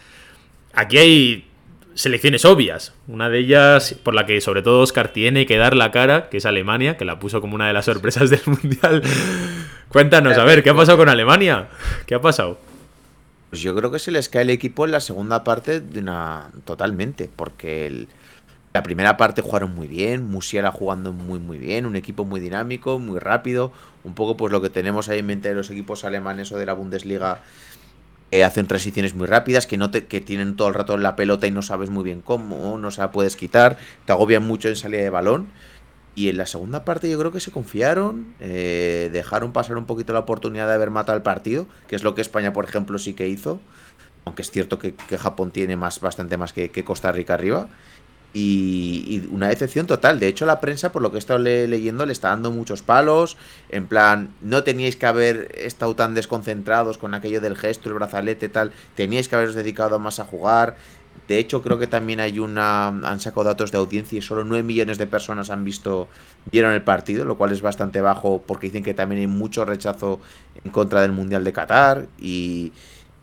[0.72, 1.44] Aquí hay
[1.94, 2.94] selecciones obvias.
[3.06, 6.38] Una de ellas, por la que sobre todo Oscar tiene que dar la cara, que
[6.38, 9.02] es Alemania, que la puso como una de las sorpresas del Mundial.
[9.88, 11.68] Cuéntanos, a ver, ¿qué ha pasado con Alemania?
[12.06, 12.58] ¿Qué ha pasado?
[13.54, 15.80] Pues yo creo que se les cae el equipo en la segunda parte
[16.64, 18.08] totalmente, porque
[18.72, 22.98] la primera parte jugaron muy bien, Musiala jugando muy muy bien, un equipo muy dinámico,
[22.98, 23.70] muy rápido,
[24.02, 26.66] un poco pues lo que tenemos ahí en mente de los equipos alemanes o de
[26.66, 27.42] la Bundesliga
[28.32, 31.46] que hacen transiciones muy rápidas, que no te, que tienen todo el rato la pelota
[31.46, 34.74] y no sabes muy bien cómo, no se la puedes quitar, te agobian mucho en
[34.74, 35.46] salida de balón.
[36.14, 40.12] Y en la segunda parte yo creo que se confiaron, eh, dejaron pasar un poquito
[40.12, 43.14] la oportunidad de haber matado el partido, que es lo que España, por ejemplo, sí
[43.14, 43.60] que hizo.
[44.24, 47.68] Aunque es cierto que, Japón tiene más, bastante más que, Costa Rica arriba.
[48.32, 50.18] Y, una decepción total.
[50.18, 53.36] De hecho, la prensa, por lo que he estado leyendo, le está dando muchos palos.
[53.68, 58.48] En plan, no teníais que haber estado tan desconcentrados con aquello del gesto, el brazalete,
[58.48, 58.72] tal.
[58.94, 60.76] Teníais que haberos dedicado más a jugar.
[61.28, 62.88] De hecho, creo que también hay una.
[62.88, 66.08] Han sacado datos de audiencia y solo 9 millones de personas han visto.
[66.50, 70.20] Vieron el partido, lo cual es bastante bajo porque dicen que también hay mucho rechazo
[70.62, 72.06] en contra del Mundial de Qatar.
[72.18, 72.72] Y.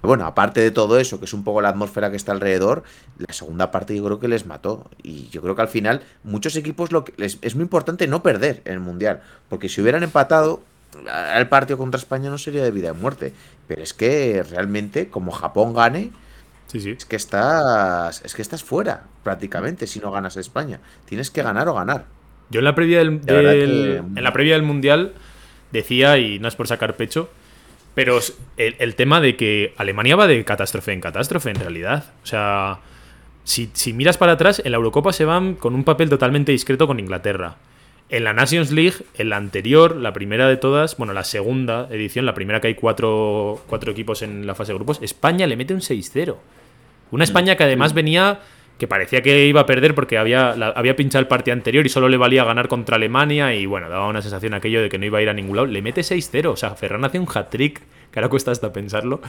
[0.01, 2.82] Bueno, aparte de todo eso, que es un poco la atmósfera que está alrededor,
[3.19, 4.89] la segunda parte yo creo que les mató.
[5.04, 8.63] Y yo creo que al final, muchos equipos lo que es muy importante no perder
[8.65, 9.21] el Mundial.
[9.47, 10.63] Porque si hubieran empatado,
[11.36, 13.34] el partido contra España no sería de vida y muerte.
[13.67, 16.12] Pero es que realmente, como Japón gane,
[16.73, 18.21] es que estás.
[18.23, 20.79] Es que estás fuera, prácticamente, si no ganas España.
[21.05, 22.05] Tienes que ganar o ganar.
[22.49, 25.13] Yo en la previa del, en la previa del Mundial
[25.71, 27.29] decía, y no es por sacar pecho,
[27.93, 28.19] pero
[28.57, 32.05] el, tema de que Alemania va de catástrofe en catástrofe, en realidad.
[32.23, 32.79] O sea,
[33.43, 36.88] si, si, miras para atrás, en la Eurocopa se van con un papel totalmente discreto
[36.88, 37.57] con Inglaterra.
[38.10, 42.25] En la Nations League, en la anterior, la primera de todas, bueno, la segunda edición,
[42.25, 45.73] la primera que hay cuatro, cuatro equipos en la fase de grupos, España le mete
[45.73, 46.36] un 6-0.
[47.12, 48.39] Una España que además venía
[48.82, 52.10] que parecía que iba a perder porque había, había pinchado el partido anterior y solo
[52.10, 55.19] le valía ganar contra Alemania y bueno, daba una sensación aquello de que no iba
[55.19, 55.67] a ir a ningún lado.
[55.67, 59.21] Le mete 6-0, o sea, Ferran hace un hat-trick, que ahora cuesta hasta pensarlo.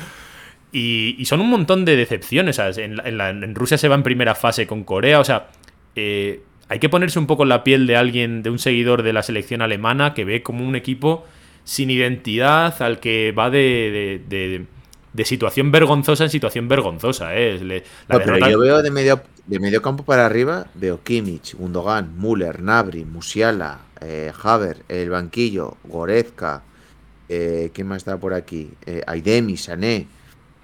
[0.73, 2.59] Y, son un montón de decepciones.
[2.59, 5.49] En, Rusia se va en primera fase con Corea, o sea,
[5.97, 6.41] eh,
[6.71, 9.23] hay que ponerse un poco en la piel de alguien, de un seguidor de la
[9.23, 11.27] selección alemana que ve como un equipo
[11.65, 14.65] sin identidad al que va de de
[15.25, 17.37] situación vergonzosa en situación vergonzosa.
[17.37, 17.85] ¿eh?
[18.09, 23.05] pero yo veo de medio, de medio campo para arriba, veo Kimmich, Gundogan, Müller, Nabri,
[23.05, 26.63] Musiala, eh, Haver, el banquillo, Goretzka,
[27.29, 28.71] eh, ¿quién más está por aquí?
[28.87, 30.07] Eh, Aidemi, Sané.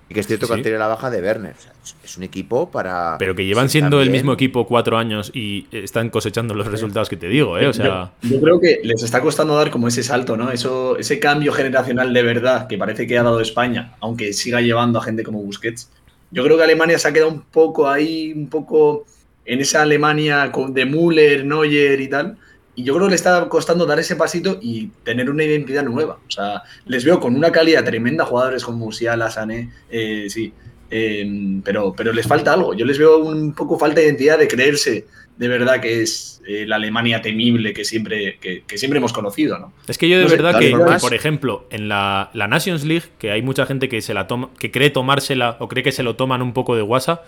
[0.09, 1.55] Y que es cierto que han tenido la baja de Werner.
[2.03, 3.17] es un equipo para.
[3.19, 7.17] Pero que llevan siendo el mismo equipo cuatro años y están cosechando los resultados que
[7.17, 7.67] te digo, ¿eh?
[7.67, 8.13] O sea.
[8.23, 10.51] Yo, creo que les está costando dar como ese salto, ¿no?
[10.51, 14.99] Eso, ese cambio generacional de verdad que parece que ha dado España, aunque siga llevando
[14.99, 15.91] a gente como Busquets.
[16.31, 19.07] Yo creo que Alemania se ha quedado un poco ahí, un poco
[19.45, 22.39] en esa Alemania de Müller, Neuer y tal
[22.79, 26.21] y yo creo que le está costando dar ese pasito y tener una identidad nueva.
[26.25, 30.53] O sea, les veo con una calidad tremenda, jugadores como Musiala, Sané, eh, sí,
[30.89, 32.75] em, pero, pero les falta algo.
[32.75, 36.67] Yo les veo un poco falta de identidad de creerse de verdad que es eh,
[36.69, 39.73] la Alemania temible que siempre, que, siempre hemos conocido, ¿no?
[39.89, 43.43] Es que yo de verdad que, por ejemplo, en la, la, Nations League, que hay
[43.43, 46.43] mucha gente que se la toma, que cree tomársela o cree que se lo toman
[46.43, 47.23] un poco de guasa,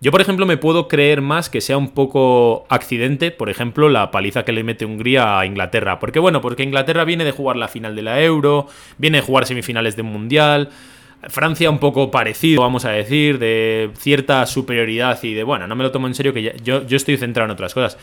[0.00, 4.10] yo, por ejemplo, me puedo creer más que sea un poco accidente, por ejemplo, la
[4.10, 5.98] paliza que le mete Hungría a Inglaterra.
[5.98, 8.66] Porque, bueno, porque Inglaterra viene de jugar la final de la Euro,
[8.98, 10.68] viene de jugar semifinales de un Mundial.
[11.28, 15.82] Francia un poco parecido, vamos a decir, de cierta superioridad y de, bueno, no me
[15.82, 17.98] lo tomo en serio, que yo, yo estoy centrado en otras cosas.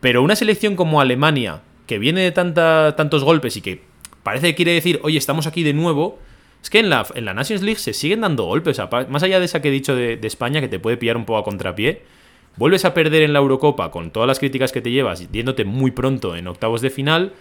[0.00, 3.82] Pero una selección como Alemania, que viene de tantos golpes y que
[4.22, 6.18] parece que quiere decir, oye, estamos aquí de nuevo,
[6.62, 8.80] es que en la, en la Nations League se siguen dando golpes.
[9.08, 11.40] Más allá de esa que he dicho de, España, que te puede pillar un poco
[11.40, 12.02] a contrapié,
[12.56, 15.90] vuelves a perder en la Eurocopa con todas las críticas que te llevas, yéndote muy
[15.90, 17.32] pronto en octavos de final,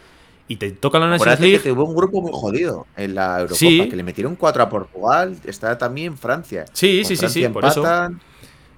[0.48, 1.60] y te toca la Nations League.
[1.60, 5.38] Que hubo un grupo muy jodido en la Eurocopa, que le metieron 4 a Portugal,
[5.46, 6.66] está también Francia.
[6.74, 7.84] Sí, sí, sí, sí, por eso.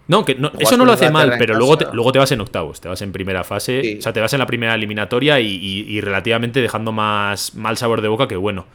[0.06, 2.82] No, que eso no lo hace mal, pero luego te, luego te vas en octavos,
[2.82, 6.02] te vas en primera fase, o sea, te vas en la primera eliminatoria y, y
[6.02, 8.66] relativamente dejando más mal sabor de boca que bueno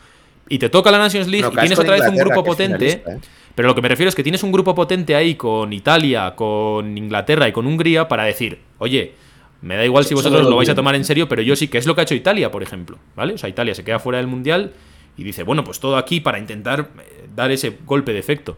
[0.48, 3.02] y te toca la Nations League y tienes otra vez un grupo potente.
[3.06, 3.18] ¿eh?
[3.54, 6.96] Pero lo que me refiero es que tienes un grupo potente ahí con Italia, con
[6.96, 9.14] Inglaterra y con Hungría para decir, oye,
[9.60, 11.78] me da igual si vosotros lo vais a tomar en serio, pero yo sí, que
[11.78, 12.98] es lo que ha hecho Italia, por ejemplo.
[13.16, 13.34] ¿Vale?
[13.34, 14.72] O sea, Italia se queda fuera del Mundial
[15.16, 18.56] y dice, bueno, pues todo aquí para intentar eh, dar ese golpe de efecto.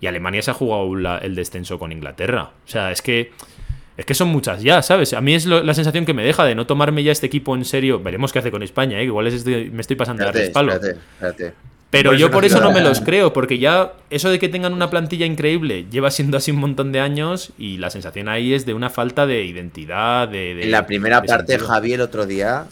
[0.00, 2.50] Y Alemania se ha jugado el descenso con Inglaterra.
[2.64, 3.32] O sea, es que
[3.96, 5.12] es que son muchas ya, ¿sabes?
[5.14, 7.64] A mí es la sensación que me deja de no tomarme ya este equipo en
[7.64, 8.00] serio.
[8.00, 9.04] Veremos qué hace con España, ¿eh?
[9.04, 10.78] Igual es me estoy pasando de respaldo.
[11.90, 14.90] Pero yo por eso no me los creo, porque ya eso de que tengan una
[14.90, 18.74] plantilla increíble lleva siendo así un montón de años y la sensación ahí es de
[18.74, 20.62] una falta de identidad, de...
[20.62, 22.66] en la primera parte, Javier, el otro día,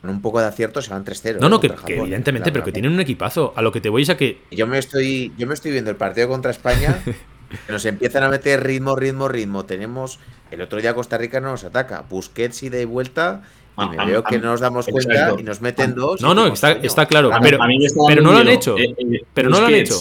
[0.00, 1.38] con un poco de acierto, se van 3-0.
[1.38, 3.52] No, no, que, evidentemente, pero que tienen un equipazo.
[3.56, 4.38] A lo que te voy es a que...
[4.50, 6.98] Yo me estoy, yo me estoy viendo el partido contra España,
[7.68, 9.64] nos empiezan a meter ritmo, ritmo, ritmo.
[9.64, 10.18] Tenemos
[10.50, 12.04] el otro día Costa Rica no nos ataca.
[12.08, 13.42] Busquets y de vuelta.
[13.78, 16.20] Y ah, me veo que no nos damos cuenta y nos meten dos.
[16.22, 17.30] No, no, está, está, claro.
[17.42, 17.58] Pero,
[18.06, 18.78] pero no lo han hecho.
[18.78, 19.96] Eh, eh, pero no lo han hecho.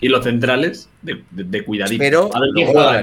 [0.00, 1.98] Y los centrales, de, de, cuidadito.
[1.98, 3.02] Pero a ver quién juega.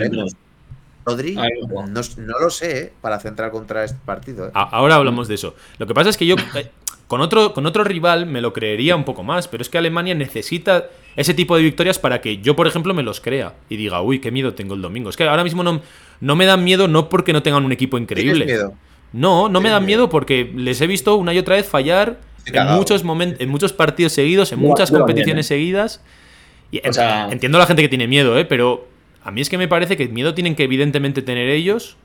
[1.05, 2.93] Rodri, no, no, lo sé ¿eh?
[3.01, 4.51] para centrar contra este partido.
[4.53, 5.55] Ahora hablamos de eso.
[5.77, 6.35] Lo que pasa es que yo
[7.13, 10.15] con otro, con otro rival me lo creería un poco más, pero es que Alemania
[10.15, 14.01] necesita ese tipo de victorias para que yo, por ejemplo, me los crea y diga,
[14.01, 15.11] uy, qué miedo tengo el domingo.
[15.11, 15.83] Es que ahora mismo no,
[16.21, 18.45] no me dan miedo no porque no tengan un equipo increíble.
[18.45, 18.73] Miedo?
[19.11, 20.09] No, no me dan miedo?
[20.09, 24.13] porque les he visto una y otra vez fallar en muchos, momentos, en muchos partidos
[24.13, 25.49] seguidos, en muchas competiciones ¿eh?
[25.49, 26.01] seguidas.
[26.71, 26.81] Y,
[27.29, 28.45] entiendo a la gente que tiene miedo, ¿eh?
[28.45, 28.87] pero
[29.23, 31.95] a mí es que me parece que miedo tienen que evidentemente tener ellos.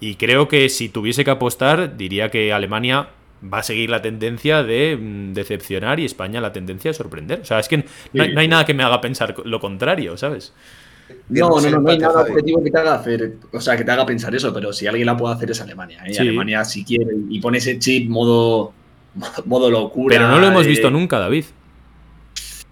[0.00, 3.10] Y creo que si tuviese que apostar, diría que Alemania
[3.42, 7.40] va a seguir la tendencia de mm, decepcionar y España la tendencia de sorprender.
[7.40, 10.52] O sea, es que no hay, nada que me haga pensar lo contrario, ¿sabes?
[11.28, 13.90] No, no, no, no hay nada objetivo que te haga hacer, o sea, que te
[13.90, 16.02] haga pensar eso, pero si alguien la puede hacer es Alemania.
[16.06, 16.18] ¿eh?
[16.18, 18.72] Alemania si quiere y pone ese chip modo,
[19.46, 20.14] modo locura.
[20.14, 21.44] Pero no lo hemos visto nunca, David.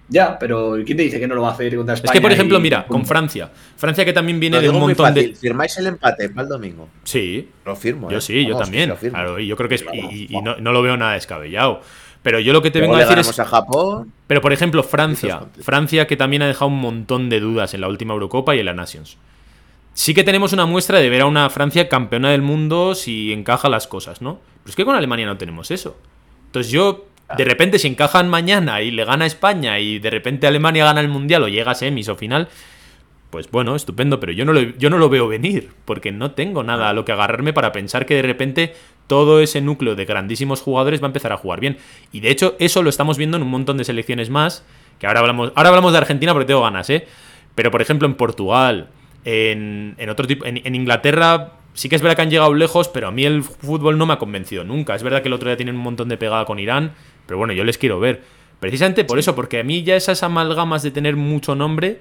[0.09, 2.13] Ya, pero ¿quién te dice que no lo va a hacer contra España?
[2.13, 3.51] Es que, por ejemplo, mira, con Francia.
[3.77, 5.35] Francia que también viene de un montón de.
[5.35, 6.89] ¿Firmáis el empate para el domingo?
[7.03, 7.49] Sí.
[7.65, 8.11] Lo firmo.
[8.11, 8.21] Yo ¿eh?
[8.21, 8.95] sí, yo también.
[8.95, 9.85] Claro, y yo creo que es.
[10.13, 11.81] Y, no, lo veo nada descabellado.
[12.23, 13.39] Pero yo lo que te vengo a decir es.
[13.39, 14.13] A Japón.
[14.27, 15.43] Pero, por ejemplo, Francia.
[15.61, 18.67] Francia que también ha dejado un montón de dudas en la última Eurocopa y en
[18.67, 19.19] la Nations.
[19.93, 23.71] Sí que tenemos una muestra de ver a una Francia campeona del mundo si encaja
[23.71, 24.41] las cosas, ¿no?
[24.63, 25.97] Pero es que con Alemania no tenemos eso.
[26.47, 30.85] Entonces yo de repente, si encajan mañana y le gana España y de repente Alemania
[30.85, 32.49] gana el mundial o llega a semis o final,
[33.31, 36.63] pues bueno, estupendo, pero yo no, lo, yo no lo veo venir, porque no tengo
[36.63, 38.75] nada a lo que agarrarme para pensar que de repente
[39.07, 41.79] todo ese núcleo de grandísimos jugadores va a empezar a jugar bien.
[42.13, 44.65] Y de hecho, eso lo estamos viendo en un montón de selecciones más,
[44.99, 47.07] que ahora hablamos, ahora hablamos de Argentina porque tengo ganas, ¿eh?
[47.55, 48.89] Pero por ejemplo en Portugal,
[49.25, 53.09] en, en otro tipo, en, Inglaterra sí que es verdad que han llegado lejos, pero
[53.09, 54.95] a mí el fútbol no me ha convencido nunca.
[54.95, 56.93] Es verdad que el otro día tienen un montón de pegada con Irán,
[57.27, 58.23] pero bueno, yo les quiero ver.
[58.61, 62.01] Precisamente por eso, porque a mí ya esas amalgamas de tener mucho nombre,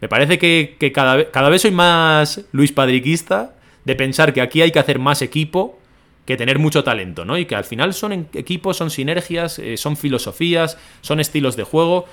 [0.00, 4.70] me parece que, cada, cada vez soy más Luis Padriquista de pensar que aquí hay
[4.70, 5.78] que hacer más equipo
[6.26, 7.38] que tener mucho talento, ¿no?
[7.38, 12.06] Y que al final son equipos, son sinergias, eh, son filosofías, son estilos de juego.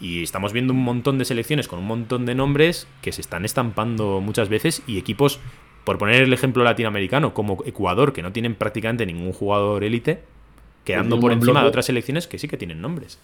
[0.00, 3.44] Y estamos viendo un montón de selecciones con un montón de nombres que se están
[3.44, 5.40] estampando muchas veces y equipos,
[5.84, 10.22] por poner el ejemplo latinoamericano, como Ecuador, que no tienen prácticamente ningún jugador élite,
[10.84, 13.18] quedando por encima de otras selecciones que sí que tienen nombres.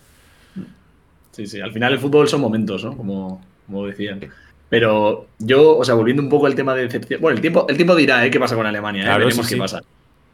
[1.32, 2.96] Sí, sí, al final el fútbol son momentos, ¿no?
[2.96, 4.20] Como, como decían.
[4.68, 7.20] Pero yo, o sea, volviendo un poco al tema de decepción.
[7.20, 8.30] Bueno, el tiempo, el tiempo dirá, ¿eh?
[8.30, 9.04] ¿Qué pasa con Alemania?
[9.04, 9.18] ¿eh?
[9.18, 9.82] Veremos qué pasa.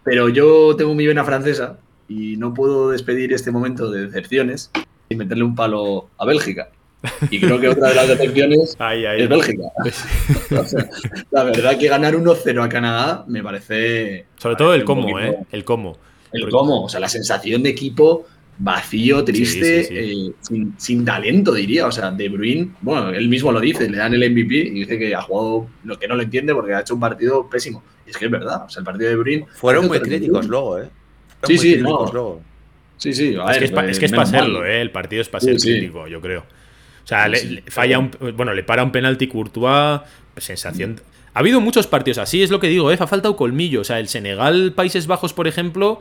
[0.04, 4.70] Pero yo tengo mi vena francesa y no puedo despedir este momento de decepciones
[5.08, 6.70] sin meterle un palo a Bélgica.
[7.30, 8.76] Y creo que otra de las decepciones
[9.18, 9.64] es Bélgica.
[11.30, 14.26] la verdad que ganar 1-0 a Canadá me parece.
[14.36, 15.38] Sobre todo el cómo, ¿eh?
[15.50, 15.96] El cómo.
[16.36, 16.84] El cómo.
[16.84, 18.26] O sea, la sensación de equipo
[18.58, 20.32] vacío, triste, eh,
[20.76, 21.86] sin, talento, diría.
[21.86, 24.98] O sea, De Bruyne, bueno, él mismo lo dice, le dan el MVP y dice
[24.98, 27.82] que ha jugado lo que no lo entiende porque ha hecho un partido pésimo.
[28.06, 29.46] Y es que es verdad, o sea, el partido de Bruyne.
[29.54, 30.88] Fueron muy críticos luego, ¿eh?
[31.44, 32.40] sí, sí, luego.
[32.98, 34.80] Sí, sí, es, que es, para serlo, ¿eh?
[34.80, 36.40] El partido es para ser crítico, yo creo.
[36.40, 40.00] O sea, le, falla un, bueno, le para un penalti Courtois,
[40.38, 41.00] sensación.
[41.34, 42.96] Ha habido muchos partidos así, es lo que digo, ¿eh?
[42.98, 43.82] ha faltado colmillo.
[43.82, 46.00] O sea, el Senegal, Países Bajos, por ejemplo,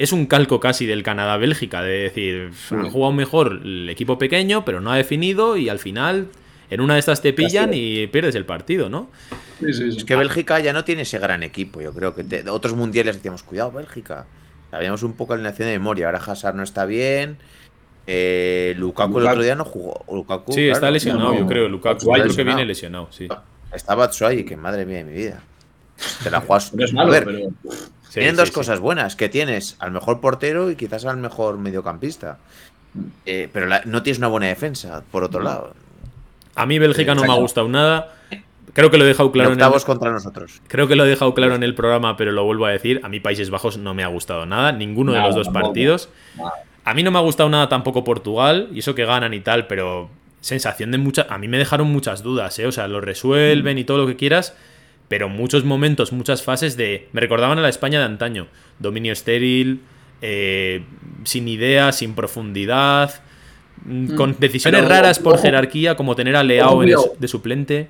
[0.00, 4.80] es un calco casi del Canadá-Bélgica, de decir, han jugado mejor el equipo pequeño, pero
[4.80, 6.28] no ha definido y al final
[6.70, 9.10] en una de estas te pillan y pierdes el partido, ¿no?
[9.60, 13.16] es que Bélgica ya no tiene ese gran equipo, yo creo que de otros mundiales
[13.16, 14.24] decíamos, cuidado Bélgica,
[14.70, 17.36] sabíamos un poco la nación de memoria, ahora Hazard no está bien,
[18.06, 20.02] eh, Lukaku, el otro día no jugó.
[20.10, 21.68] Lukaku, sí, está lesionado, yo creo.
[21.68, 23.28] Lukaku creo que viene lesionado, sí.
[23.70, 25.42] Está Batshuayi, que madre mía de mi vida.
[26.24, 26.72] Te la juegas.
[26.72, 27.52] no es malo, pero...
[28.12, 32.38] Tienen dos cosas buenas, que tienes al mejor portero y quizás al mejor mediocampista.
[33.24, 35.74] Eh, pero no tienes una buena defensa, por otro lado.
[36.54, 38.14] A mí Bélgica no me ha gustado nada.
[38.72, 39.82] Creo que lo he dejado claro en el...
[39.82, 40.60] contra nosotros.
[40.68, 43.00] Creo que lo he dejado claro en el programa, pero lo vuelvo a decir.
[43.02, 46.08] A mí Países Bajos no me ha gustado nada, ninguno de los dos partidos.
[46.84, 49.66] A mí no me ha gustado nada tampoco Portugal, y eso que ganan y tal,
[49.66, 50.08] pero
[50.40, 51.26] sensación de mucha...
[51.28, 52.66] A mí me dejaron muchas dudas, ¿eh?
[52.66, 54.54] O sea, lo resuelven y todo lo que quieras,
[55.10, 57.08] pero muchos momentos, muchas fases de...
[57.10, 58.46] Me recordaban a la España de antaño.
[58.78, 59.80] Dominio estéril,
[60.22, 60.84] eh,
[61.24, 63.20] sin idea, sin profundidad,
[63.84, 67.88] mm, con decisiones raras por jerarquía, como tener a Leao de suplente.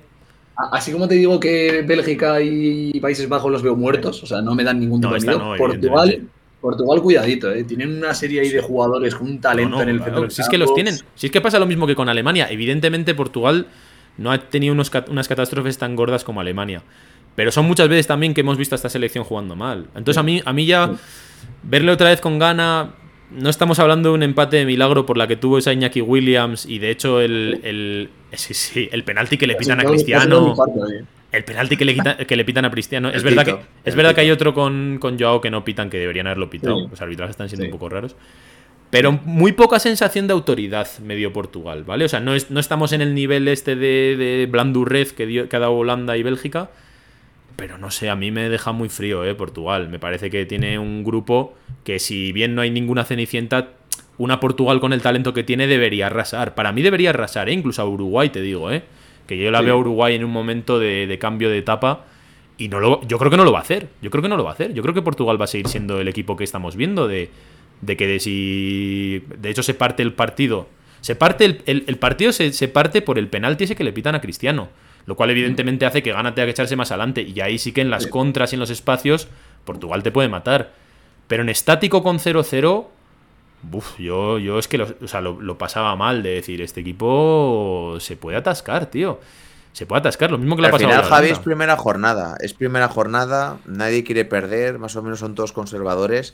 [0.71, 4.55] Así como te digo que Bélgica y Países Bajos los veo muertos, o sea, no
[4.55, 5.53] me dan ningún tipo de miedo.
[5.59, 6.23] Portugal,
[6.59, 7.63] Portugal, cuidadito, ¿eh?
[7.65, 10.27] tienen una serie ahí de jugadores con un talento en el centro.
[10.31, 10.95] Si es que los tienen.
[11.13, 12.47] Si es que pasa lo mismo que con Alemania.
[12.49, 13.67] Evidentemente, Portugal
[14.17, 16.81] no ha tenido unas catástrofes tan gordas como Alemania.
[17.35, 19.87] Pero son muchas veces también que hemos visto a esta selección jugando mal.
[19.95, 20.91] Entonces a mí, a mí ya
[21.63, 22.91] verle otra vez con gana,
[23.31, 26.65] no estamos hablando de un empate de milagro por la que tuvo esa Iñaki Williams
[26.65, 30.55] y de hecho el, el, sí, sí, el penalti que le pitan a Cristiano.
[31.31, 31.95] El penalti que le,
[32.27, 33.09] que le pitan a Cristiano.
[33.09, 35.97] Es verdad, que, es verdad que hay otro con, con Joao que no pitan, que
[35.97, 36.89] deberían haberlo pitado.
[36.89, 38.17] Los arbitrajes están siendo un poco raros.
[38.89, 42.03] Pero muy poca sensación de autoridad medio Portugal, ¿vale?
[42.03, 45.55] O sea, no, es, no estamos en el nivel este de, de blandurrez que, que
[45.55, 46.69] ha dado Holanda y Bélgica
[47.55, 49.35] pero no sé, a mí me deja muy frío, ¿eh?
[49.35, 49.89] Portugal.
[49.89, 53.69] Me parece que tiene un grupo que, si bien no hay ninguna cenicienta,
[54.17, 56.55] una Portugal con el talento que tiene debería arrasar.
[56.55, 57.53] Para mí debería arrasar, ¿eh?
[57.53, 58.83] incluso a Uruguay, te digo, ¿eh?
[59.27, 62.05] Que yo la veo a Uruguay en un momento de, cambio de etapa.
[62.57, 63.87] Y no lo, yo creo que no lo va a hacer.
[64.01, 64.73] Yo creo que no lo va a hacer.
[64.73, 67.07] Yo creo que Portugal va a seguir siendo el equipo que estamos viendo.
[67.07, 67.29] De,
[67.81, 69.23] de que de si.
[69.39, 70.67] De hecho, se parte el partido.
[70.99, 74.13] Se parte el, el, partido se, se, parte por el penalti ese que le pitan
[74.13, 74.69] a Cristiano.
[75.05, 77.21] Lo cual evidentemente hace que Gana tenga que echarse más adelante.
[77.21, 79.27] Y ahí sí que en las contras y en los espacios,
[79.65, 80.71] Portugal te puede matar.
[81.27, 82.87] Pero en estático con 0-0,
[83.99, 89.19] yo, yo es que lo, pasaba mal de decir, este equipo se puede atascar, tío.
[89.73, 90.89] Se puede atascar, lo mismo que le ha pasado.
[90.89, 92.35] Al final, Javi, es primera jornada.
[92.41, 96.33] Es primera jornada, nadie quiere perder, más o menos son todos conservadores.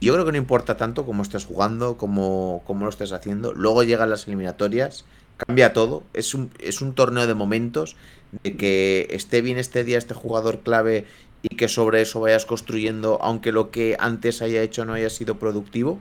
[0.00, 3.54] Yo creo que no importa tanto cómo estés jugando, cómo, cómo lo estés haciendo.
[3.54, 5.06] Luego llegan las eliminatorias
[5.36, 6.02] cambia todo.
[6.12, 7.96] Es un, es un torneo de momentos,
[8.42, 11.06] de que esté bien este día este jugador clave
[11.42, 15.38] y que sobre eso vayas construyendo, aunque lo que antes haya hecho no haya sido
[15.38, 16.00] productivo.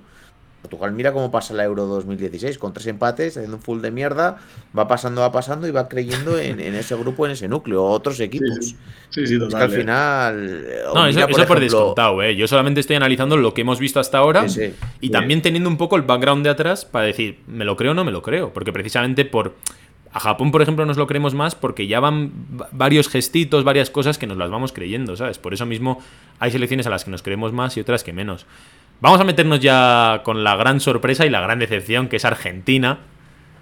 [0.68, 4.38] Portugal mira cómo pasa la Euro 2016, con tres empates, haciendo un full de mierda,
[4.78, 8.76] va pasando, va pasando y va creyendo en, ese grupo, en ese núcleo, otros equipos.
[9.10, 10.66] Sí, sí, total, es que al final...
[10.94, 12.36] No, eso, por, por descontado, ¿eh?
[12.36, 14.46] Yo solamente estoy analizando lo que hemos visto hasta ahora
[15.00, 17.94] y también teniendo un poco el background de atrás para decir, ¿me lo creo o
[17.94, 18.52] no me lo creo?
[18.52, 19.54] Porque precisamente por
[20.16, 22.32] a Japón, por ejemplo, nos lo creemos más porque ya van
[22.72, 25.40] varios gestitos, varias cosas que nos las vamos creyendo, ¿sabes?
[25.40, 26.02] Por eso mismo
[26.40, 28.46] hay selecciones a las que nos creemos más y otras que menos.
[29.02, 33.00] Vamos a meternos ya con la gran sorpresa y la gran decepción, que es Argentina,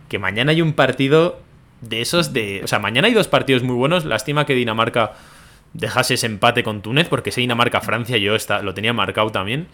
[0.10, 1.40] que mañana hay un partido
[1.82, 2.62] de esos de...
[2.64, 4.06] O sea, mañana hay dos partidos muy buenos.
[4.06, 5.14] Lástima que Dinamarca
[5.74, 9.68] dejase ese empate con Túnez, porque ese Dinamarca-Francia yo está, lo tenía marcado también.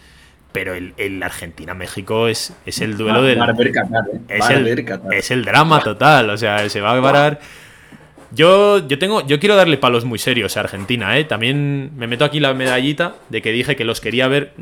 [0.52, 3.38] Pero el, Argentina-México es, es el duelo del.
[3.38, 4.22] ¿eh?
[4.30, 6.32] es, el, es el drama total.
[6.32, 7.40] O sea, se va a parar.
[8.32, 11.24] Yo, yo, tengo, yo quiero darle palos muy serios a Argentina, ¿eh?
[11.24, 14.54] También me meto aquí la medallita de que dije que los quería ver.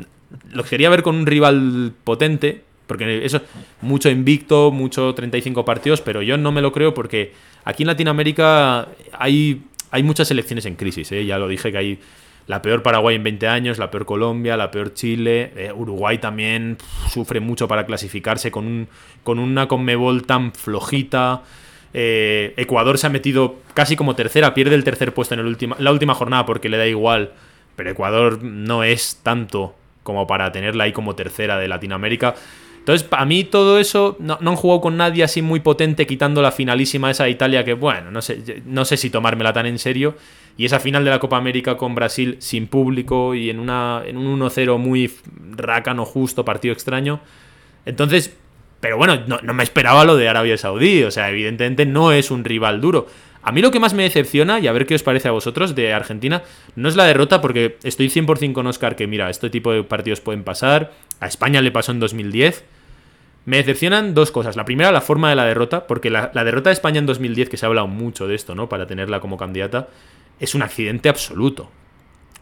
[0.52, 2.62] Los quería ver con un rival potente.
[2.86, 3.42] Porque eso,
[3.82, 8.88] mucho invicto, mucho 35 partidos, pero yo no me lo creo porque aquí en Latinoamérica
[9.12, 9.60] hay,
[9.90, 11.26] hay muchas elecciones en crisis, ¿eh?
[11.26, 11.98] Ya lo dije que hay
[12.48, 15.52] la peor Paraguay en 20 años, la peor Colombia, la peor Chile.
[15.54, 16.78] Eh, Uruguay también
[17.10, 18.88] sufre mucho para clasificarse con, un,
[19.22, 21.42] con una Conmebol tan flojita.
[21.92, 25.92] Eh, Ecuador se ha metido casi como tercera, pierde el tercer puesto en el la
[25.92, 27.32] última jornada porque le da igual.
[27.76, 29.74] Pero Ecuador no es tanto
[30.08, 32.34] como para tenerla ahí como tercera de Latinoamérica.
[32.78, 36.50] Entonces, a mí todo eso, no, han jugado con nadie así muy potente, quitando la
[36.50, 40.14] finalísima esa de Italia, que bueno, no sé, no sé si tomármela tan en serio.
[40.56, 44.16] Y esa final de la Copa América con Brasil sin público y en, una, en
[44.16, 45.12] un 1-0 muy
[45.50, 47.20] rácano, justo, partido extraño.
[47.84, 48.34] Entonces,
[48.80, 51.02] pero bueno, no, no, me esperaba lo de Arabia Saudí.
[51.02, 53.08] O sea, evidentemente no es un rival duro.
[53.42, 55.74] A mí lo que más me decepciona, y a ver qué os parece a vosotros,
[55.74, 56.42] de Argentina,
[56.76, 60.20] no es la derrota, porque estoy 100% con Oscar que, mira, este tipo de partidos
[60.20, 60.92] pueden pasar.
[61.20, 62.64] A España le pasó en 2010.
[63.44, 64.56] Me decepcionan dos cosas.
[64.56, 67.56] La primera, la forma de la derrota, porque la, derrota de España en 2010, que
[67.56, 68.68] se ha hablado mucho de esto, ¿no?
[68.68, 69.88] Para tenerla como candidata,
[70.40, 71.70] es un accidente absoluto.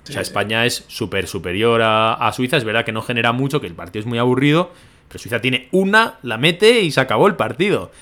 [0.08, 2.56] o sea, España es súper superior a, Suiza.
[2.56, 4.72] Es verdad que no genera mucho, que el partido es muy aburrido.
[5.06, 7.92] Pero Suiza tiene una, la mete y se acabó el partido.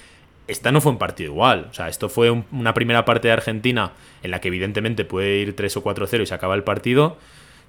[0.46, 1.68] Esta no fue un partido igual.
[1.70, 3.92] O sea, esto fue una primera parte de Argentina
[4.22, 7.16] en la que evidentemente puede ir 3 o 4-0 y se acaba el partido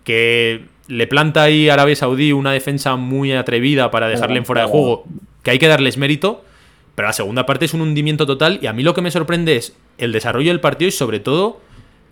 [0.06, 4.62] que le planta ahí a Arabia Saudí una defensa muy atrevida para dejarle en fuera
[4.62, 5.04] de juego,
[5.44, 6.46] que hay que darles mérito,
[6.94, 9.58] pero la segunda parte es un hundimiento total y a mí lo que me sorprende
[9.58, 11.60] es el desarrollo del partido y sobre todo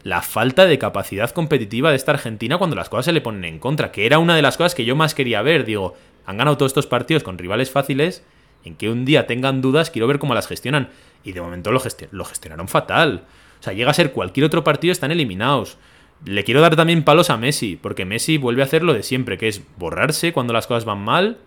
[0.02, 3.60] la falta de capacidad competitiva de esta Argentina cuando las cosas se le ponen en
[3.60, 5.94] contra, que era una de las cosas que yo más quería ver, digo,
[6.26, 8.24] han ganado todos estos partidos con rivales fáciles,
[8.64, 10.90] en que un día tengan dudas, quiero ver cómo las gestionan.
[11.24, 13.24] Y de momento lo, lo gestionaron fatal.
[13.60, 15.78] O sea, llega a ser cualquier otro partido, están eliminados.
[16.26, 19.38] Le quiero dar también palos a Messi, porque Messi vuelve a hacer lo de siempre,
[19.38, 21.38] que es borrarse cuando las cosas van mal.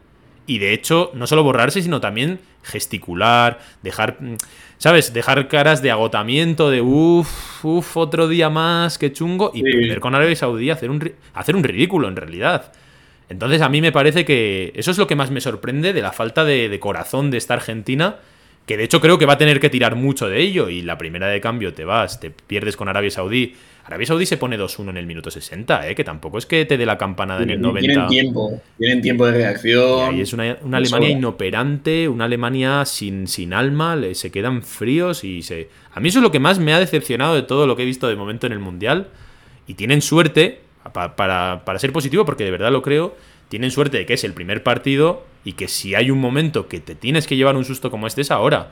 [0.46, 4.18] Y de hecho, no solo borrarse, sino también gesticular, dejar,
[4.78, 5.12] ¿sabes?
[5.12, 10.14] Dejar caras de agotamiento, de uff, uff, otro día más, qué chungo, y perder con
[10.14, 12.72] Arabia Saudí, hacer un, hacer un ridículo en realidad.
[13.28, 16.12] Entonces a mí me parece que eso es lo que más me sorprende de la
[16.12, 18.16] falta de, de corazón de esta Argentina,
[18.66, 20.98] que de hecho creo que va a tener que tirar mucho de ello, y la
[20.98, 23.54] primera de cambio te vas, te pierdes con Arabia Saudí
[23.86, 25.94] Arabia Saudí se pone 2-1 en el minuto 60, ¿eh?
[25.94, 27.86] que tampoco es que te dé la campanada en el 90.
[27.86, 30.16] Tienen tiempo, tienen tiempo de reacción.
[30.16, 35.68] Y es una, Alemania inoperante, una Alemania sin, sin alma, se quedan fríos y se...
[35.92, 37.86] A mí eso es lo que más me ha decepcionado de todo lo que he
[37.86, 39.06] visto de momento en el Mundial.
[39.68, 40.62] Y tienen suerte,
[40.92, 43.16] para, para ser positivo, porque de verdad lo creo,
[43.48, 46.80] tienen suerte de que es el primer partido y que si hay un momento que
[46.80, 48.70] te tienes que llevar un susto como este es ahora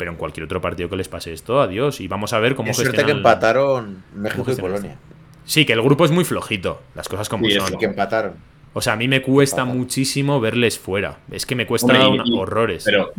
[0.00, 2.00] pero en cualquier otro partido que les pase esto, adiós.
[2.00, 4.96] Y vamos a ver cómo es suerte que empataron México y Polonia.
[5.44, 7.78] Sí, que el grupo es muy flojito, las cosas como sí, son.
[7.78, 8.32] que empataron.
[8.72, 11.18] O sea, a mí me cuesta muchísimo verles fuera.
[11.30, 11.92] Es que me cuesta
[12.36, 12.84] horrores.
[12.84, 13.10] Pero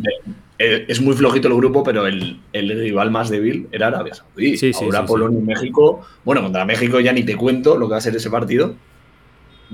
[0.57, 4.57] eh, es muy flojito el grupo, pero el, rival más débil era Arabia Saudí.
[4.57, 6.05] Sí, Ahora Polonia y México.
[6.23, 8.75] Bueno, contra México ya ni te cuento lo que va a ser ese partido.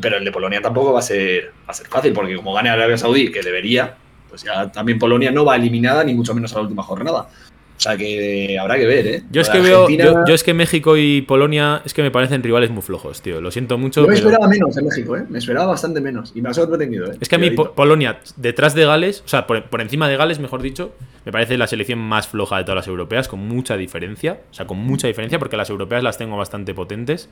[0.02, 2.70] Pero el de Polonia tampoco va a ser, va a ser fácil, porque como gane
[2.70, 3.98] Arabia Saudí, que debería,
[4.30, 7.30] pues ya también Polonia no va eliminada, ni mucho menos a la última jornada.
[7.78, 9.24] O sea que habrá que ver, ¿eh?
[9.30, 12.72] Yo es que veo, yo, es que México y Polonia es que me parecen rivales
[12.72, 13.40] muy flojos, tío.
[13.40, 14.02] Lo siento mucho.
[14.02, 15.26] Yo me esperaba menos en México, ¿eh?
[15.30, 16.32] Me esperaba bastante menos.
[16.34, 17.18] Y me ha sorprendido, ¿eh?
[17.22, 20.40] Es que a mí Polonia, detrás de Gales, o sea, por, por, encima de Gales,
[20.40, 24.40] mejor dicho, me parece la selección más floja de todas las europeas, con mucha diferencia.
[24.50, 27.30] O sea, con mucha diferencia, porque las europeas las tengo bastante potentes.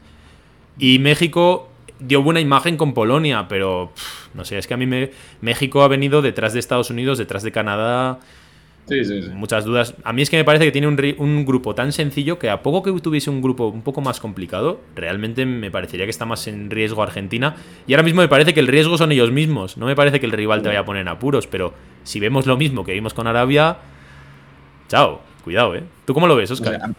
[0.77, 1.69] Y México
[1.99, 3.91] dio buena imagen con Polonia, pero
[4.33, 7.43] no sé, es que a mí me, México ha venido detrás de Estados Unidos, detrás
[7.43, 8.19] de Canadá.
[8.87, 9.29] Sí, sí, sí.
[9.29, 9.95] muchas dudas.
[10.03, 12.61] A mí es que me parece que tiene un, un grupo tan sencillo que a
[12.61, 16.45] poco que tuviese un grupo un poco más complicado, realmente me parecería que está más
[16.47, 17.55] en riesgo Argentina.
[17.87, 19.77] Y ahora mismo me parece que el riesgo son ellos mismos.
[19.77, 21.73] No me parece que el rival te vaya a poner en apuros, pero
[22.03, 23.77] si vemos lo mismo que vimos con Arabia,
[24.87, 25.83] chao, cuidado, ¿eh?
[26.05, 26.75] ¿Tú cómo lo ves, O Oscar?
[26.75, 26.89] sea,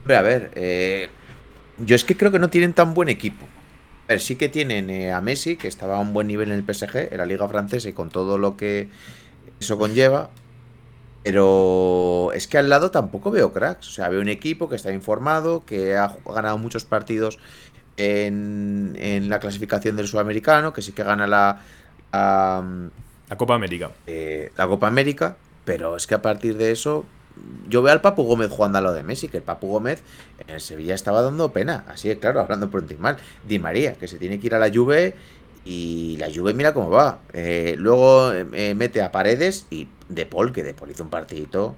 [0.00, 1.08] Hombre, a ver, eh,
[1.78, 3.46] yo es que creo que no tienen tan buen equipo.
[4.08, 6.56] A ver, sí que tienen eh, a Messi, que estaba a un buen nivel en
[6.56, 8.88] el PSG, en la liga francesa y con todo lo que
[9.62, 10.30] eso conlleva.
[11.22, 13.88] Pero es que al lado tampoco veo cracks.
[13.88, 17.38] O sea, veo un equipo que está informado, que ha ganado muchos partidos
[17.96, 21.60] en, en la clasificación del sudamericano, que sí que gana la,
[22.12, 22.90] la,
[23.28, 23.92] La Copa América.
[24.06, 27.06] eh, la Copa América, pero es que a partir de eso
[27.68, 30.02] yo veo al Papu Gómez jugando a lo de Messi, que el Papu Gómez
[30.38, 33.16] en el Sevilla estaba dando pena, así de claro, hablando por ti mal.
[33.42, 35.16] Di María, que se tiene que ir a la Juve
[35.64, 37.18] y la Juve mira cómo va.
[37.32, 41.76] Eh, luego eh, mete a Paredes y De Paul, que De Paul hizo un partidito.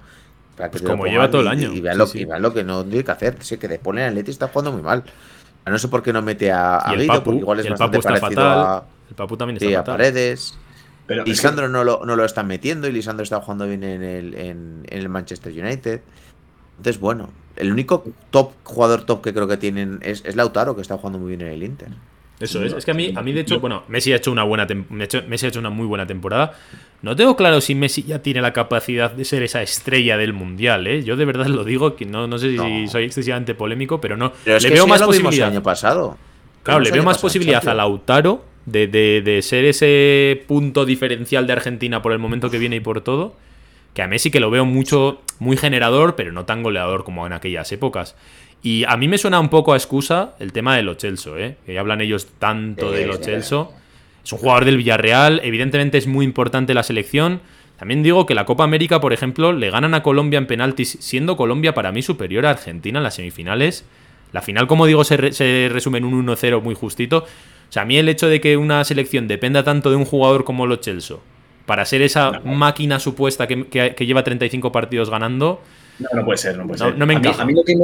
[0.57, 2.19] para que Pues como lleva todo el y- año, Y, vean, sí, lo, sí.
[2.21, 3.37] y vean lo que no tiene que hacer.
[3.41, 5.03] Sí, que De Paul en el Atleti está jugando muy mal.
[5.65, 8.07] No sé por qué no mete a, a Guido, porque igual es el bastante Papu
[8.13, 8.59] está parecido fatal.
[8.65, 9.97] a, El Papu también sí, está a fatal.
[9.97, 10.57] Paredes.
[11.07, 14.03] pero que- Lisandro no lo, no lo están metiendo y Lisandro está jugando bien en
[14.03, 16.01] el, en, en el Manchester United.
[16.77, 20.81] Entonces, bueno, el único top jugador top que creo que tienen es, es Lautaro, que
[20.81, 21.89] está jugando muy bien en el Inter.
[22.39, 22.73] Eso es.
[22.73, 25.19] Es que a mí, a mí de hecho, bueno, Messi ha hecho una buena Messi
[25.27, 26.53] Messi ha hecho una muy buena temporada.
[27.01, 30.85] No tengo claro si Messi ya tiene la capacidad de ser esa estrella del mundial,
[30.87, 31.03] ¿eh?
[31.03, 32.87] Yo de verdad lo digo, que no, no sé si No.
[32.89, 34.33] soy excesivamente polémico, pero no.
[34.43, 35.49] Pero le que veo más lo vimos el posibilidad.
[35.49, 36.17] año pasado.
[36.63, 37.73] Claro, le veo más posibilidad a.
[37.73, 42.77] Lautaro de, de- de ser ese punto diferencial de Argentina por el momento que viene
[42.77, 43.35] y por todo.
[43.93, 47.31] Que a Messi que lo veo mucho, muy generador, pero no tan goleador como en
[47.33, 48.15] aquellas épocas.
[48.65, 51.57] Y a mí me suena un poco a excusa el tema de Lo Celso, ¿eh?
[51.67, 53.23] Que ya hablan ellos tanto de Sí, Lo sí.
[53.25, 53.71] Celso.
[54.23, 57.41] Es un jugador del Villarreal, evidentemente es muy importante la selección.
[57.77, 61.37] También digo que la Copa América, por ejemplo, le ganan a Colombia en penaltis, siendo
[61.37, 63.85] Colombia para mí superior a Argentina en las semifinales.
[64.31, 67.19] La final, como digo, se, re- se resume en un 1-0 muy justito.
[67.19, 70.43] O sea, a mí el hecho de que una selección dependa tanto de un jugador
[70.43, 71.21] como Lo Celso
[71.67, 75.61] para ser esa máquina supuesta que, que- que lleva 35 partidos ganando,
[75.99, 76.97] No, no puede ser, no puede No- ser.
[76.97, 77.43] no me a, mí, encaja.
[77.43, 77.75] a mí lo que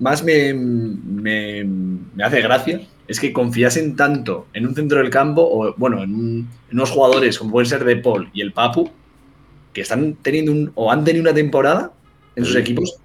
[0.00, 5.42] más me, me- me hace gracia es que confiasen tanto en un centro del campo
[5.42, 8.90] o, bueno, en, un- en unos jugadores como pueden ser De Paul y el Papu,
[9.72, 11.92] que están teniendo un, o han tenido una temporada
[12.36, 12.60] en sus Sí.
[12.60, 12.96] equipos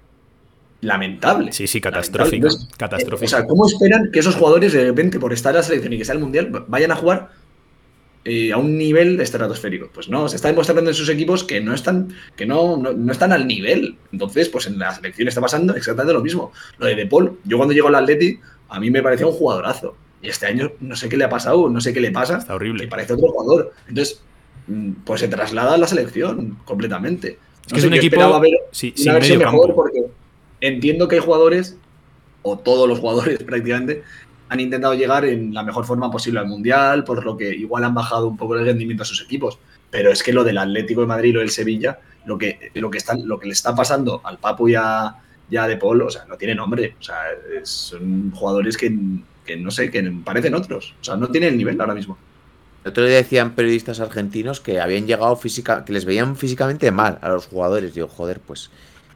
[0.80, 1.52] lamentable.
[1.52, 2.36] sí, sí, catastrófica.
[2.36, 3.24] Entonces, eh, catastrófica.
[3.24, 5.98] O sea, ¿cómo esperan que esos jugadores de repente, por estar en la selección y
[5.98, 7.30] que sea el mundial, vayan a jugar
[8.24, 9.90] eh, a un nivel estratosférico?
[9.92, 13.12] Pues no, se está demostrando en sus equipos que no están, que no, no, no
[13.12, 13.96] están al nivel.
[14.12, 16.52] Entonces, pues en la selección está pasando exactamente lo mismo.
[16.78, 19.96] Lo de De Paul, yo cuando llego al Atleti, a mí me parecía un jugadorazo.
[20.22, 22.38] Y este año no sé qué le ha pasado, no sé qué le pasa.
[22.38, 22.84] Está horrible.
[22.84, 23.74] Que parece otro jugador.
[23.88, 24.22] Entonces,
[24.68, 27.38] mm, pues se traslada a la selección completamente.
[27.66, 30.04] Es que es un equipo ver sí, una versión mejor porque
[30.60, 31.76] entiendo que hay jugadores,
[32.42, 34.02] o todos los jugadores prácticamente,
[34.48, 37.94] han intentado llegar en la mejor forma posible al Mundial, por lo que igual han
[37.94, 39.58] bajado un poco el rendimiento a sus equipos.
[39.90, 42.98] Pero es que lo del Atlético de Madrid lo del Sevilla, lo que, lo que,
[42.98, 45.16] están, lo que le está pasando al Papu y a,
[45.48, 46.96] De Paul, o sea, no tiene nombre.
[46.98, 47.16] O sea,
[47.62, 48.96] son jugadores que,
[49.44, 50.94] que no sé, que parecen otros.
[51.00, 52.18] O sea, no tienen el nivel ahora mismo.
[52.84, 57.18] El otro día decían periodistas argentinos que habían llegado física, que les veían físicamente mal
[57.22, 57.94] a los jugadores.
[57.94, 58.70] Digo, joder, pues.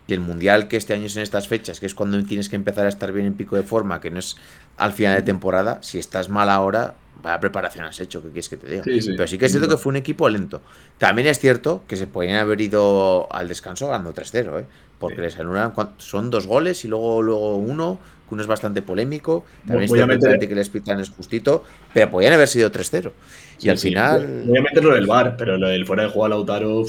[0.09, 2.57] Y el mundial que este año es en estas fechas, que es cuando tienes que
[2.57, 4.37] empezar a estar bien en pico de forma, que no es
[4.79, 8.57] al final de temporada, si estás mal ahora, vaya preparación has hecho, ¿qué quieres que
[8.57, 8.85] te diga?
[8.85, 9.11] Sí, sí.
[9.15, 10.63] Pero sí que es cierto que fue un equipo lento.
[10.97, 14.65] También es cierto que se podían haber ido al descanso ganando 3-0, ¿eh?
[14.99, 15.21] Porque Sí.
[15.21, 19.45] les anulan, son dos goles y luego, luego uno, que uno es bastante polémico.
[19.67, 23.13] También es que el meter- que les pitan es justito, pero podían haber sido 3-0.
[23.61, 24.45] Y al final.
[24.47, 26.85] Voy a meter lo del bar, pero lo del fuera de juego a Lautaro.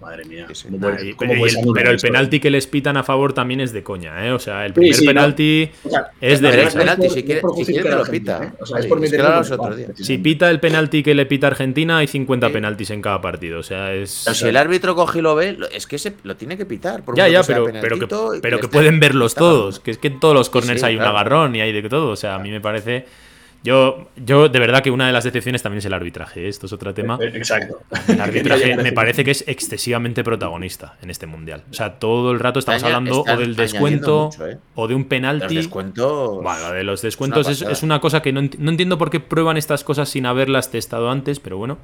[0.00, 0.46] Madre mía.
[0.48, 0.64] Sí, sí.
[0.68, 2.96] ¿Cómo Nah, puedes- y- cómo y puedes el- anular pero el penalti que les pitan
[2.96, 4.32] a favor también es de coña, ¿eh?
[4.32, 5.10] O sea, el primer sí, no.
[5.10, 6.78] penalti O sea, es de risa.
[6.78, 8.44] penalti, por- si quiere- si quiere justificar te lo pita.
[8.44, 8.50] ¿eh?
[8.60, 10.04] O sea, es por es que meterlo lo en hablamos el otro bar, día.
[10.04, 12.52] Si pita el penalti que le pita Argentina, hay 50 Sí.
[12.52, 13.58] penaltis en cada partido.
[13.60, 14.22] O sea, es.
[14.24, 17.02] Pero si el árbitro coge y lo ve, es que se, lo tiene que pitar.
[17.04, 18.06] Por Ya, ya, pero, pero que,
[18.40, 19.80] pero pueden verlos todos.
[19.80, 22.08] Que es que en todos los corners hay un agarrón y hay de todo.
[22.10, 23.04] O sea, a mí me parece.
[23.62, 26.46] Yo, yo, de verdad que una de las decepciones también es el arbitraje.
[26.46, 26.48] ¿eh?
[26.48, 27.18] Esto es otro tema.
[27.20, 27.80] Eh, Exacto.
[28.08, 31.64] El arbitraje me parece que es excesivamente protagonista en este mundial.
[31.70, 34.58] O sea, todo el rato estamos hablando o del descuento mucho, ¿eh?
[34.74, 35.56] o de un Los penalti.
[35.56, 36.42] descuentos.
[36.42, 37.72] Bueno, de los descuentos es, pasada.
[37.72, 40.70] es una cosa que no, ent- no entiendo por qué prueban estas cosas sin haberlas
[40.70, 41.76] testado antes, pero bueno.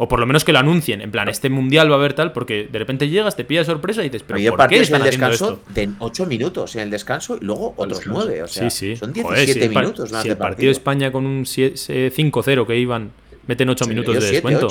[0.00, 1.00] O por lo menos que lo anuncien.
[1.00, 4.00] En plan, este mundial va a haber tal, porque de repente llegas, te pilla sorpresa
[4.02, 5.72] y dices, pero Había ¿por qué partidos en están el descanso esto?
[5.74, 8.24] de 8 minutos en el descanso y luego otros descanso.
[8.26, 8.42] 9.
[8.44, 8.96] O sea, sí, sí.
[8.96, 10.68] son Joder, 17 si el pa- minutos más si de el partido partido.
[10.68, 13.10] de España con un sie- eh, 5-0 que iban
[13.48, 14.68] Meten 8 minutos de descuento.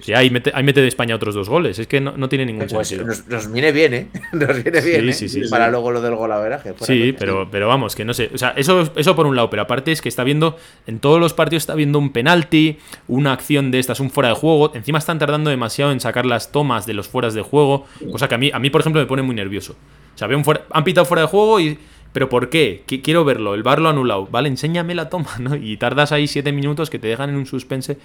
[0.00, 1.78] Sí, ahí, mete, ahí mete de España otros dos goles.
[1.78, 3.14] Es que no, tiene ningún pues sentido.
[3.28, 4.08] Nos, viene bien, ¿eh?
[4.32, 5.10] Nos viene bien.
[5.10, 5.48] ¿eh?
[5.50, 6.74] Para luego lo del golaveraje.
[6.80, 8.30] Sí, pero, pero vamos, que no sé.
[8.32, 9.50] O sea, eso, eso por un lado.
[9.50, 10.56] Pero aparte es que está viendo.
[10.86, 14.34] En todos los partidos está viendo un penalti, una acción de estas, un fuera de
[14.34, 14.74] juego.
[14.74, 17.84] Encima están tardando demasiado en sacar las tomas de los fueras de juego.
[18.10, 19.76] Cosa que a mí, a mí por ejemplo, me pone muy nervioso.
[20.14, 21.78] O sea, un fuera, han pitado fuera de juego y
[22.14, 22.84] ¿Pero por qué?
[22.86, 24.28] Quiero verlo, el bar lo anulado.
[24.30, 25.56] Vale, enséñame la toma, ¿no?
[25.56, 27.98] Y tardas ahí siete minutos que te dejan en un suspense.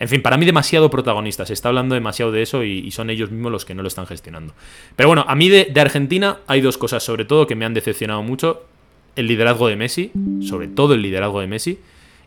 [0.00, 1.46] En fin, para mí demasiado protagonista.
[1.46, 4.04] Se está hablando demasiado de eso y, son ellos mismos los que no lo están
[4.04, 4.52] gestionando.
[4.96, 8.20] Pero bueno, a mí de, Argentina hay dos cosas sobre todo que me han decepcionado
[8.24, 8.64] mucho.
[9.14, 10.10] El liderazgo de Messi,
[10.42, 11.78] sobre todo el liderazgo de Messi,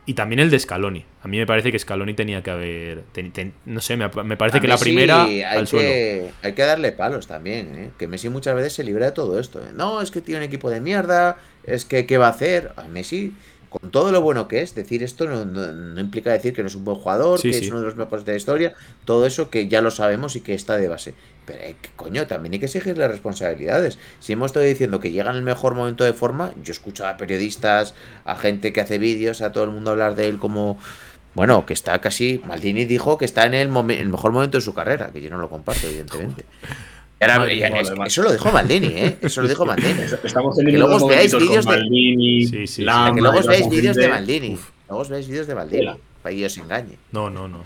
[0.09, 1.05] y también el de Scaloni.
[1.21, 3.03] A mí me parece que Scaloni tenía que haber...
[3.65, 5.25] no sé, me, parece que la primera...
[5.25, 7.91] Hay, al que, hay que darle palos también, ¿eh?
[7.95, 9.59] que Messi muchas veces se libra de todo esto.
[9.59, 9.69] ¿eh?
[9.71, 12.71] No, es que tiene un equipo de mierda, es que ¿qué va a hacer?
[12.75, 13.35] A Messi
[13.69, 16.83] con todo lo bueno que es, decir esto no, implica decir que no es un
[16.83, 18.73] buen jugador, que es uno de los mejores de la historia,
[19.05, 21.13] todo eso que ya lo sabemos y que está de base.
[21.45, 23.99] Pero eh, coño, también hay que exigirle responsabilidades.
[24.19, 27.17] Si hemos estado diciendo que llega en el mejor momento de forma, yo escucho a
[27.17, 27.93] periodistas,
[28.25, 30.79] a gente que hace vídeos, a todo el mundo hablar de él como
[31.35, 32.41] bueno, que está casi.
[32.45, 35.37] Maldini dijo que está en el, el mejor momento de su carrera, que yo no
[35.37, 36.45] lo comparto, evidentemente
[37.19, 39.17] eso lo dijo Maldini, ¿eh?
[39.21, 40.01] Eso lo dijo Maldini.
[40.23, 42.45] Estamos que luego os veáis vídeos de Maldini.
[42.47, 44.57] Sí, sí, que luego os veáis vídeos de Maldini.
[44.87, 45.89] Luego os veáis vídeos de Maldini.
[46.21, 46.97] Para que os engañe.
[47.11, 47.61] No, no, no.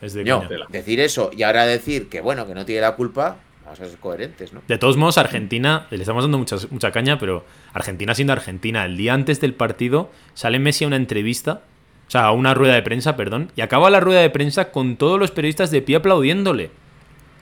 [0.00, 3.36] Es de no, decir eso y ahora decir que bueno, que no tiene la culpa,
[3.64, 4.60] vamos a ser coherentes, ¿no?
[4.66, 8.96] De todos modos, Argentina, le estamos dando mucha, mucha caña, pero Argentina siendo Argentina, el
[8.96, 11.62] día antes del partido sale Messi a una entrevista,
[12.08, 14.96] o sea, a una rueda de prensa, perdón, y acaba la rueda de prensa con
[14.96, 16.70] todos los periodistas de pie aplaudiéndole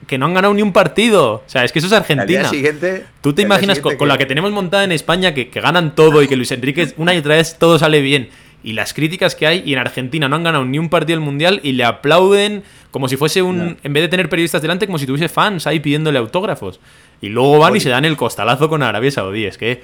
[0.07, 1.35] que no han ganado ni un partido.
[1.35, 2.49] O sea, es que eso es Argentina.
[2.49, 6.29] Siguiente, Tú te imaginas con, la que tenemos montada en España, que, ganan todo y
[6.29, 8.29] que Luis Enrique una y otra vez todo sale bien.
[8.63, 11.25] Y las críticas que hay, y en Argentina no han ganado ni un partido del
[11.25, 13.79] mundial y le aplauden como si fuese un.
[13.83, 16.81] En vez de tener periodistas delante, como si tuviese fans ahí pidiéndole autógrafos.
[17.23, 19.45] Y luego van y se dan el costalazo con Arabia Saudí.
[19.45, 19.83] Es que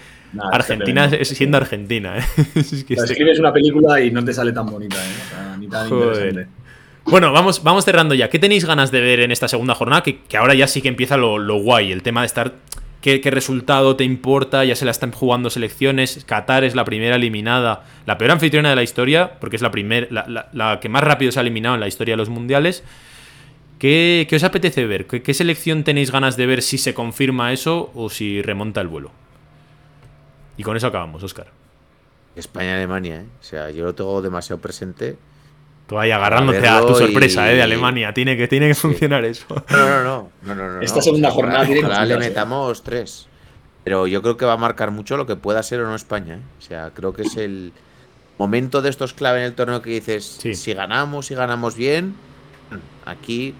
[0.52, 2.18] Argentina es, siendo Argentina.
[2.18, 2.22] ¿eh?
[2.54, 5.56] es que escribes una película y no te sale tan bonita, ¿eh?
[5.58, 6.48] ni tan interesante.
[7.06, 8.28] Bueno, vamos, vamos cerrando ya.
[8.28, 10.02] ¿Qué tenéis ganas de ver en esta segunda jornada?
[10.02, 12.54] Que, ahora ya sí que empieza lo, guay, el tema de estar.
[13.00, 14.64] ¿qué, resultado te importa?
[14.64, 16.24] Ya se la están jugando selecciones.
[16.24, 20.08] Qatar es la primera eliminada, la peor anfitriona de la historia, porque es la, primer,
[20.10, 22.82] la, que más rápido se ha eliminado en la historia de los mundiales.
[23.78, 25.06] ¿Qué, os apetece ver?
[25.06, 29.12] ¿Qué, selección tenéis ganas de ver si se confirma eso o si remonta el vuelo?
[30.56, 31.46] Y con eso acabamos, Oscar.
[32.34, 33.26] España-Alemania, ¿eh?
[33.40, 35.16] O sea, yo lo tengo demasiado presente.
[35.86, 37.54] Tú ahí agarrándote a, tu sorpresa ¿eh?
[37.54, 38.12] de Alemania.
[38.12, 39.46] Tiene que, tiene que funcionar eso.
[39.70, 40.54] No, no, no.
[40.54, 43.28] no, Esta segunda jornada tiene que le metamos tres.
[43.84, 46.34] Pero yo creo que va a marcar mucho lo que pueda ser o no España.
[46.34, 46.40] ¿eh?
[46.58, 47.72] O sea, creo que es el
[48.36, 52.16] momento de estos clave en el torneo que dices, si ganamos, si ganamos bien,
[53.04, 53.54] aquí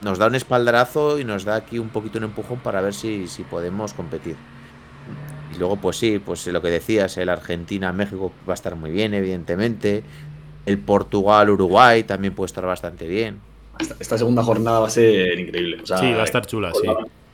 [0.00, 3.28] nos da un espaldarazo y nos da aquí un poquito un empujón para ver si,
[3.28, 4.36] si podemos competir.
[5.54, 9.14] Y luego, pues sí, pues lo que decías, el Argentina-México va a estar muy bien,
[9.14, 10.02] evidentemente.
[10.66, 13.38] El Portugal-Uruguay también puede estar bastante bien.
[14.00, 15.78] Esta segunda jornada va a ser increíble.
[15.84, 16.72] sí, va a estar chula,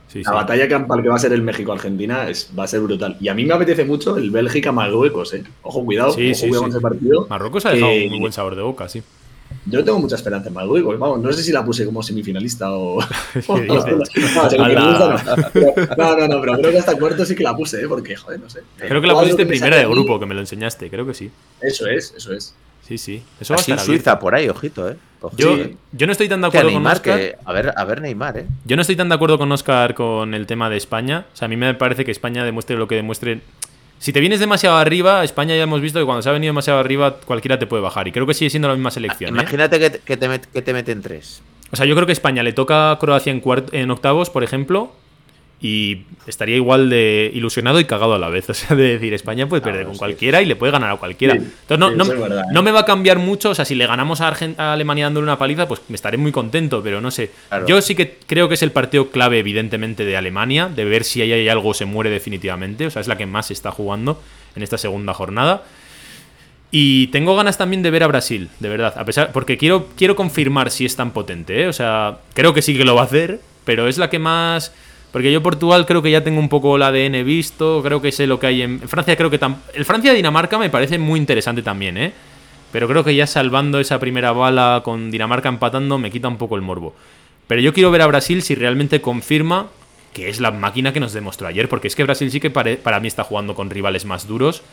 [0.09, 0.21] sí.
[0.23, 2.27] la batalla campal que va a ser el México-Argentina
[2.57, 3.17] va a ser brutal.
[3.19, 5.43] Y a mí me apetece mucho el Bélgica-Marruecos, ¿eh?
[5.63, 7.27] Ojo, cuidado, sí, ojo, cuidado con ese partido.
[7.29, 9.01] Marruecos ha dejado un muy buen sabor de boca, sí.
[9.65, 10.99] Yo tengo mucha esperanza en Marruecos.
[10.99, 12.99] Vamos, no sé si la puse como semifinalista o.
[13.47, 13.75] no, no,
[16.17, 17.87] no, no, pero creo que hasta cuarto sí que la puse, ¿eh?
[17.87, 18.61] porque, joder, no sé.
[18.77, 21.31] Creo que la pusiste primera de grupo, que me lo enseñaste, creo que sí.
[21.61, 22.53] Eso es, eso es.
[22.87, 23.23] Sí, sí.
[23.39, 24.97] Eso va a Suiza por ahí, ojito, ¿eh?
[25.37, 25.55] yo,
[25.93, 27.37] yo, no estoy tan de acuerdo con Oscar.
[27.45, 28.45] a, ver, a ver, Neymar, ¿eh?
[28.65, 31.25] Yo no estoy tan de acuerdo con Oscar con el tema de España.
[31.33, 33.39] O sea, a mí me parece que España demuestre lo que demuestre.
[33.99, 36.79] Si te vienes demasiado arriba, España ya hemos visto que cuando se ha venido demasiado
[36.79, 38.05] arriba, cualquiera te puede bajar.
[38.09, 39.29] Y creo que sigue siendo la misma selección.
[39.29, 39.41] ¿eh?
[39.41, 41.41] Imagínate que, que, te que te meten tres.
[41.71, 44.91] O sea, yo creo que España le toca a Croacia en, en octavos, por ejemplo,
[45.63, 48.43] y estaría igual de ilusionado y cagado a la vez.
[48.53, 51.35] O sea, de decir, España puede perder con cualquiera y le puede ganar a cualquiera.
[51.35, 53.51] Entonces, no, no, me va a cambiar mucho.
[53.51, 56.83] O sea, si le ganamos a, Alemania dándole una paliza, pues me estaré muy contento,
[56.83, 57.31] pero no sé.
[57.65, 61.21] Yo sí que creo que es el partido clave, evidentemente, de Alemania, de ver si
[61.21, 62.85] ahí hay algo se muere definitivamente.
[62.85, 64.21] O sea, es la que más se está jugando
[64.55, 65.63] en esta segunda jornada.
[66.69, 68.93] Y tengo ganas también de ver a Brasil, de verdad.
[68.97, 71.61] A pesar, porque quiero, quiero confirmar si es tan potente.
[71.61, 71.67] ¿eh?
[71.67, 74.73] O sea, creo que sí que lo va a hacer, pero es la que más
[75.13, 78.25] porque yo Portugal creo que ya tengo un poco el ADN visto, creo que sé
[78.25, 79.39] lo que hay en, Francia, creo que
[79.75, 82.13] el Francia-Dinamarca me parece muy interesante también, ¿eh?
[82.71, 86.55] Pero creo que ya salvando esa primera bala con Dinamarca empatando me quita un poco
[86.55, 86.95] el morbo.
[87.45, 89.67] Pero yo quiero ver a Brasil si realmente confirma
[90.13, 92.99] que es la máquina que nos demostró ayer, porque es que Brasil sí que para
[92.99, 94.63] mí está jugando con rivales más duros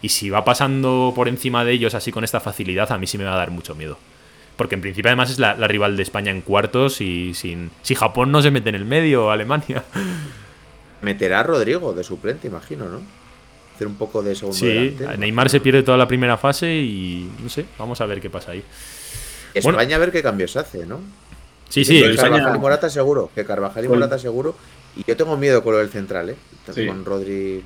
[0.00, 3.18] y si va pasando por encima de ellos así con esta facilidad, a mí sí
[3.18, 3.98] me va a dar mucho miedo.
[4.60, 8.30] Porque en principio además es la, rival de España en cuartos y sin, si Japón
[8.30, 9.84] no se mete en el medio o Alemania.
[11.00, 13.00] Meterá a Rodrigo de suplente, imagino, ¿no?
[13.74, 17.48] Hacer un poco de segundo Sí, Neymar se pierde toda la primera fase y no
[17.48, 18.62] sé, vamos a ver qué pasa ahí.
[19.54, 21.00] España a ver qué cambios hace, ¿no?
[21.70, 22.02] Sí, sí.
[22.14, 24.54] Carvajal y Morata seguro, que Carvajal y Morata seguro.
[24.94, 26.36] Y yo tengo miedo con lo del central, ¿eh?
[26.86, 27.64] Con Rodri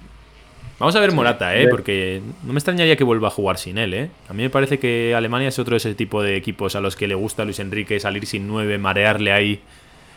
[0.78, 1.68] Vamos a ver Morata, ¿eh?
[1.68, 4.10] Porque no me extrañaría que vuelva a jugar sin él, ¿eh?
[4.28, 6.96] A mí me parece que Alemania es otro de ese tipo de equipos a los
[6.96, 9.60] que le gusta a Luis Enrique salir sin nueve, marearle ahí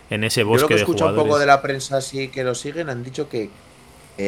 [0.09, 2.55] en ese bosque Yo lo que de un poco de la prensa así que lo
[2.55, 3.49] siguen, han dicho que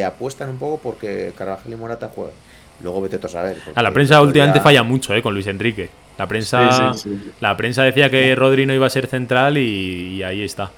[0.06, 2.36] apuestan un poco porque Carvajal y Morata juegan.
[2.82, 3.58] Luego vete a saber.
[3.76, 5.22] A la prensa últimamente falla mucho, ¿eh?
[5.22, 5.90] Con Luis Enrique.
[6.18, 6.94] La prensa,
[7.40, 10.72] la prensa decía que Rodri no iba a ser central y ahí está.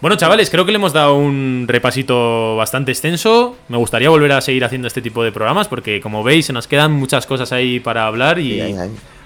[0.00, 3.56] Bueno, chavales, creo que le hemos dado un repasito bastante extenso.
[3.68, 6.66] Me gustaría volver a seguir haciendo este tipo de programas porque, como veis, se nos
[6.66, 8.62] quedan muchas cosas ahí para hablar y...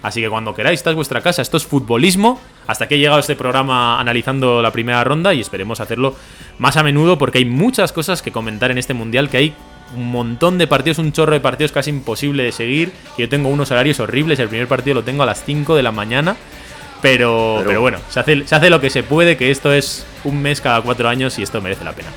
[0.03, 1.43] Así que cuando queráis, esta es vuestra casa.
[1.43, 2.41] Esto es futbolismo.
[2.67, 6.17] Hasta que he llegado este programa analizando la primera ronda y esperemos hacerlo
[6.59, 9.55] más a menudo porque hay muchas cosas que comentar en este mundial que hay
[9.97, 12.93] un montón de partidos, un chorro de partidos casi imposible de seguir.
[13.17, 14.41] Yo tengo unos horarios horribles.
[14.41, 16.37] El primer partido lo tengo a las 5 de la mañana.
[17.05, 20.41] Pero, pero, bueno, se hace, se hace lo que se puede, que esto es un
[20.41, 22.09] mes cada cuatro años y esto merece la pena.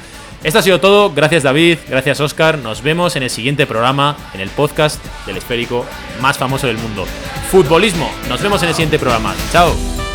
[0.46, 1.12] Esto ha sido todo.
[1.14, 2.58] Gracias David, gracias Oscar.
[2.58, 5.86] Nos vemos en el siguiente programa, en el podcast del esférico
[6.22, 7.06] más famoso del mundo.
[7.52, 8.10] Futbolismo.
[8.30, 9.36] Nos vemos en el siguiente programa.
[9.52, 10.07] Chao.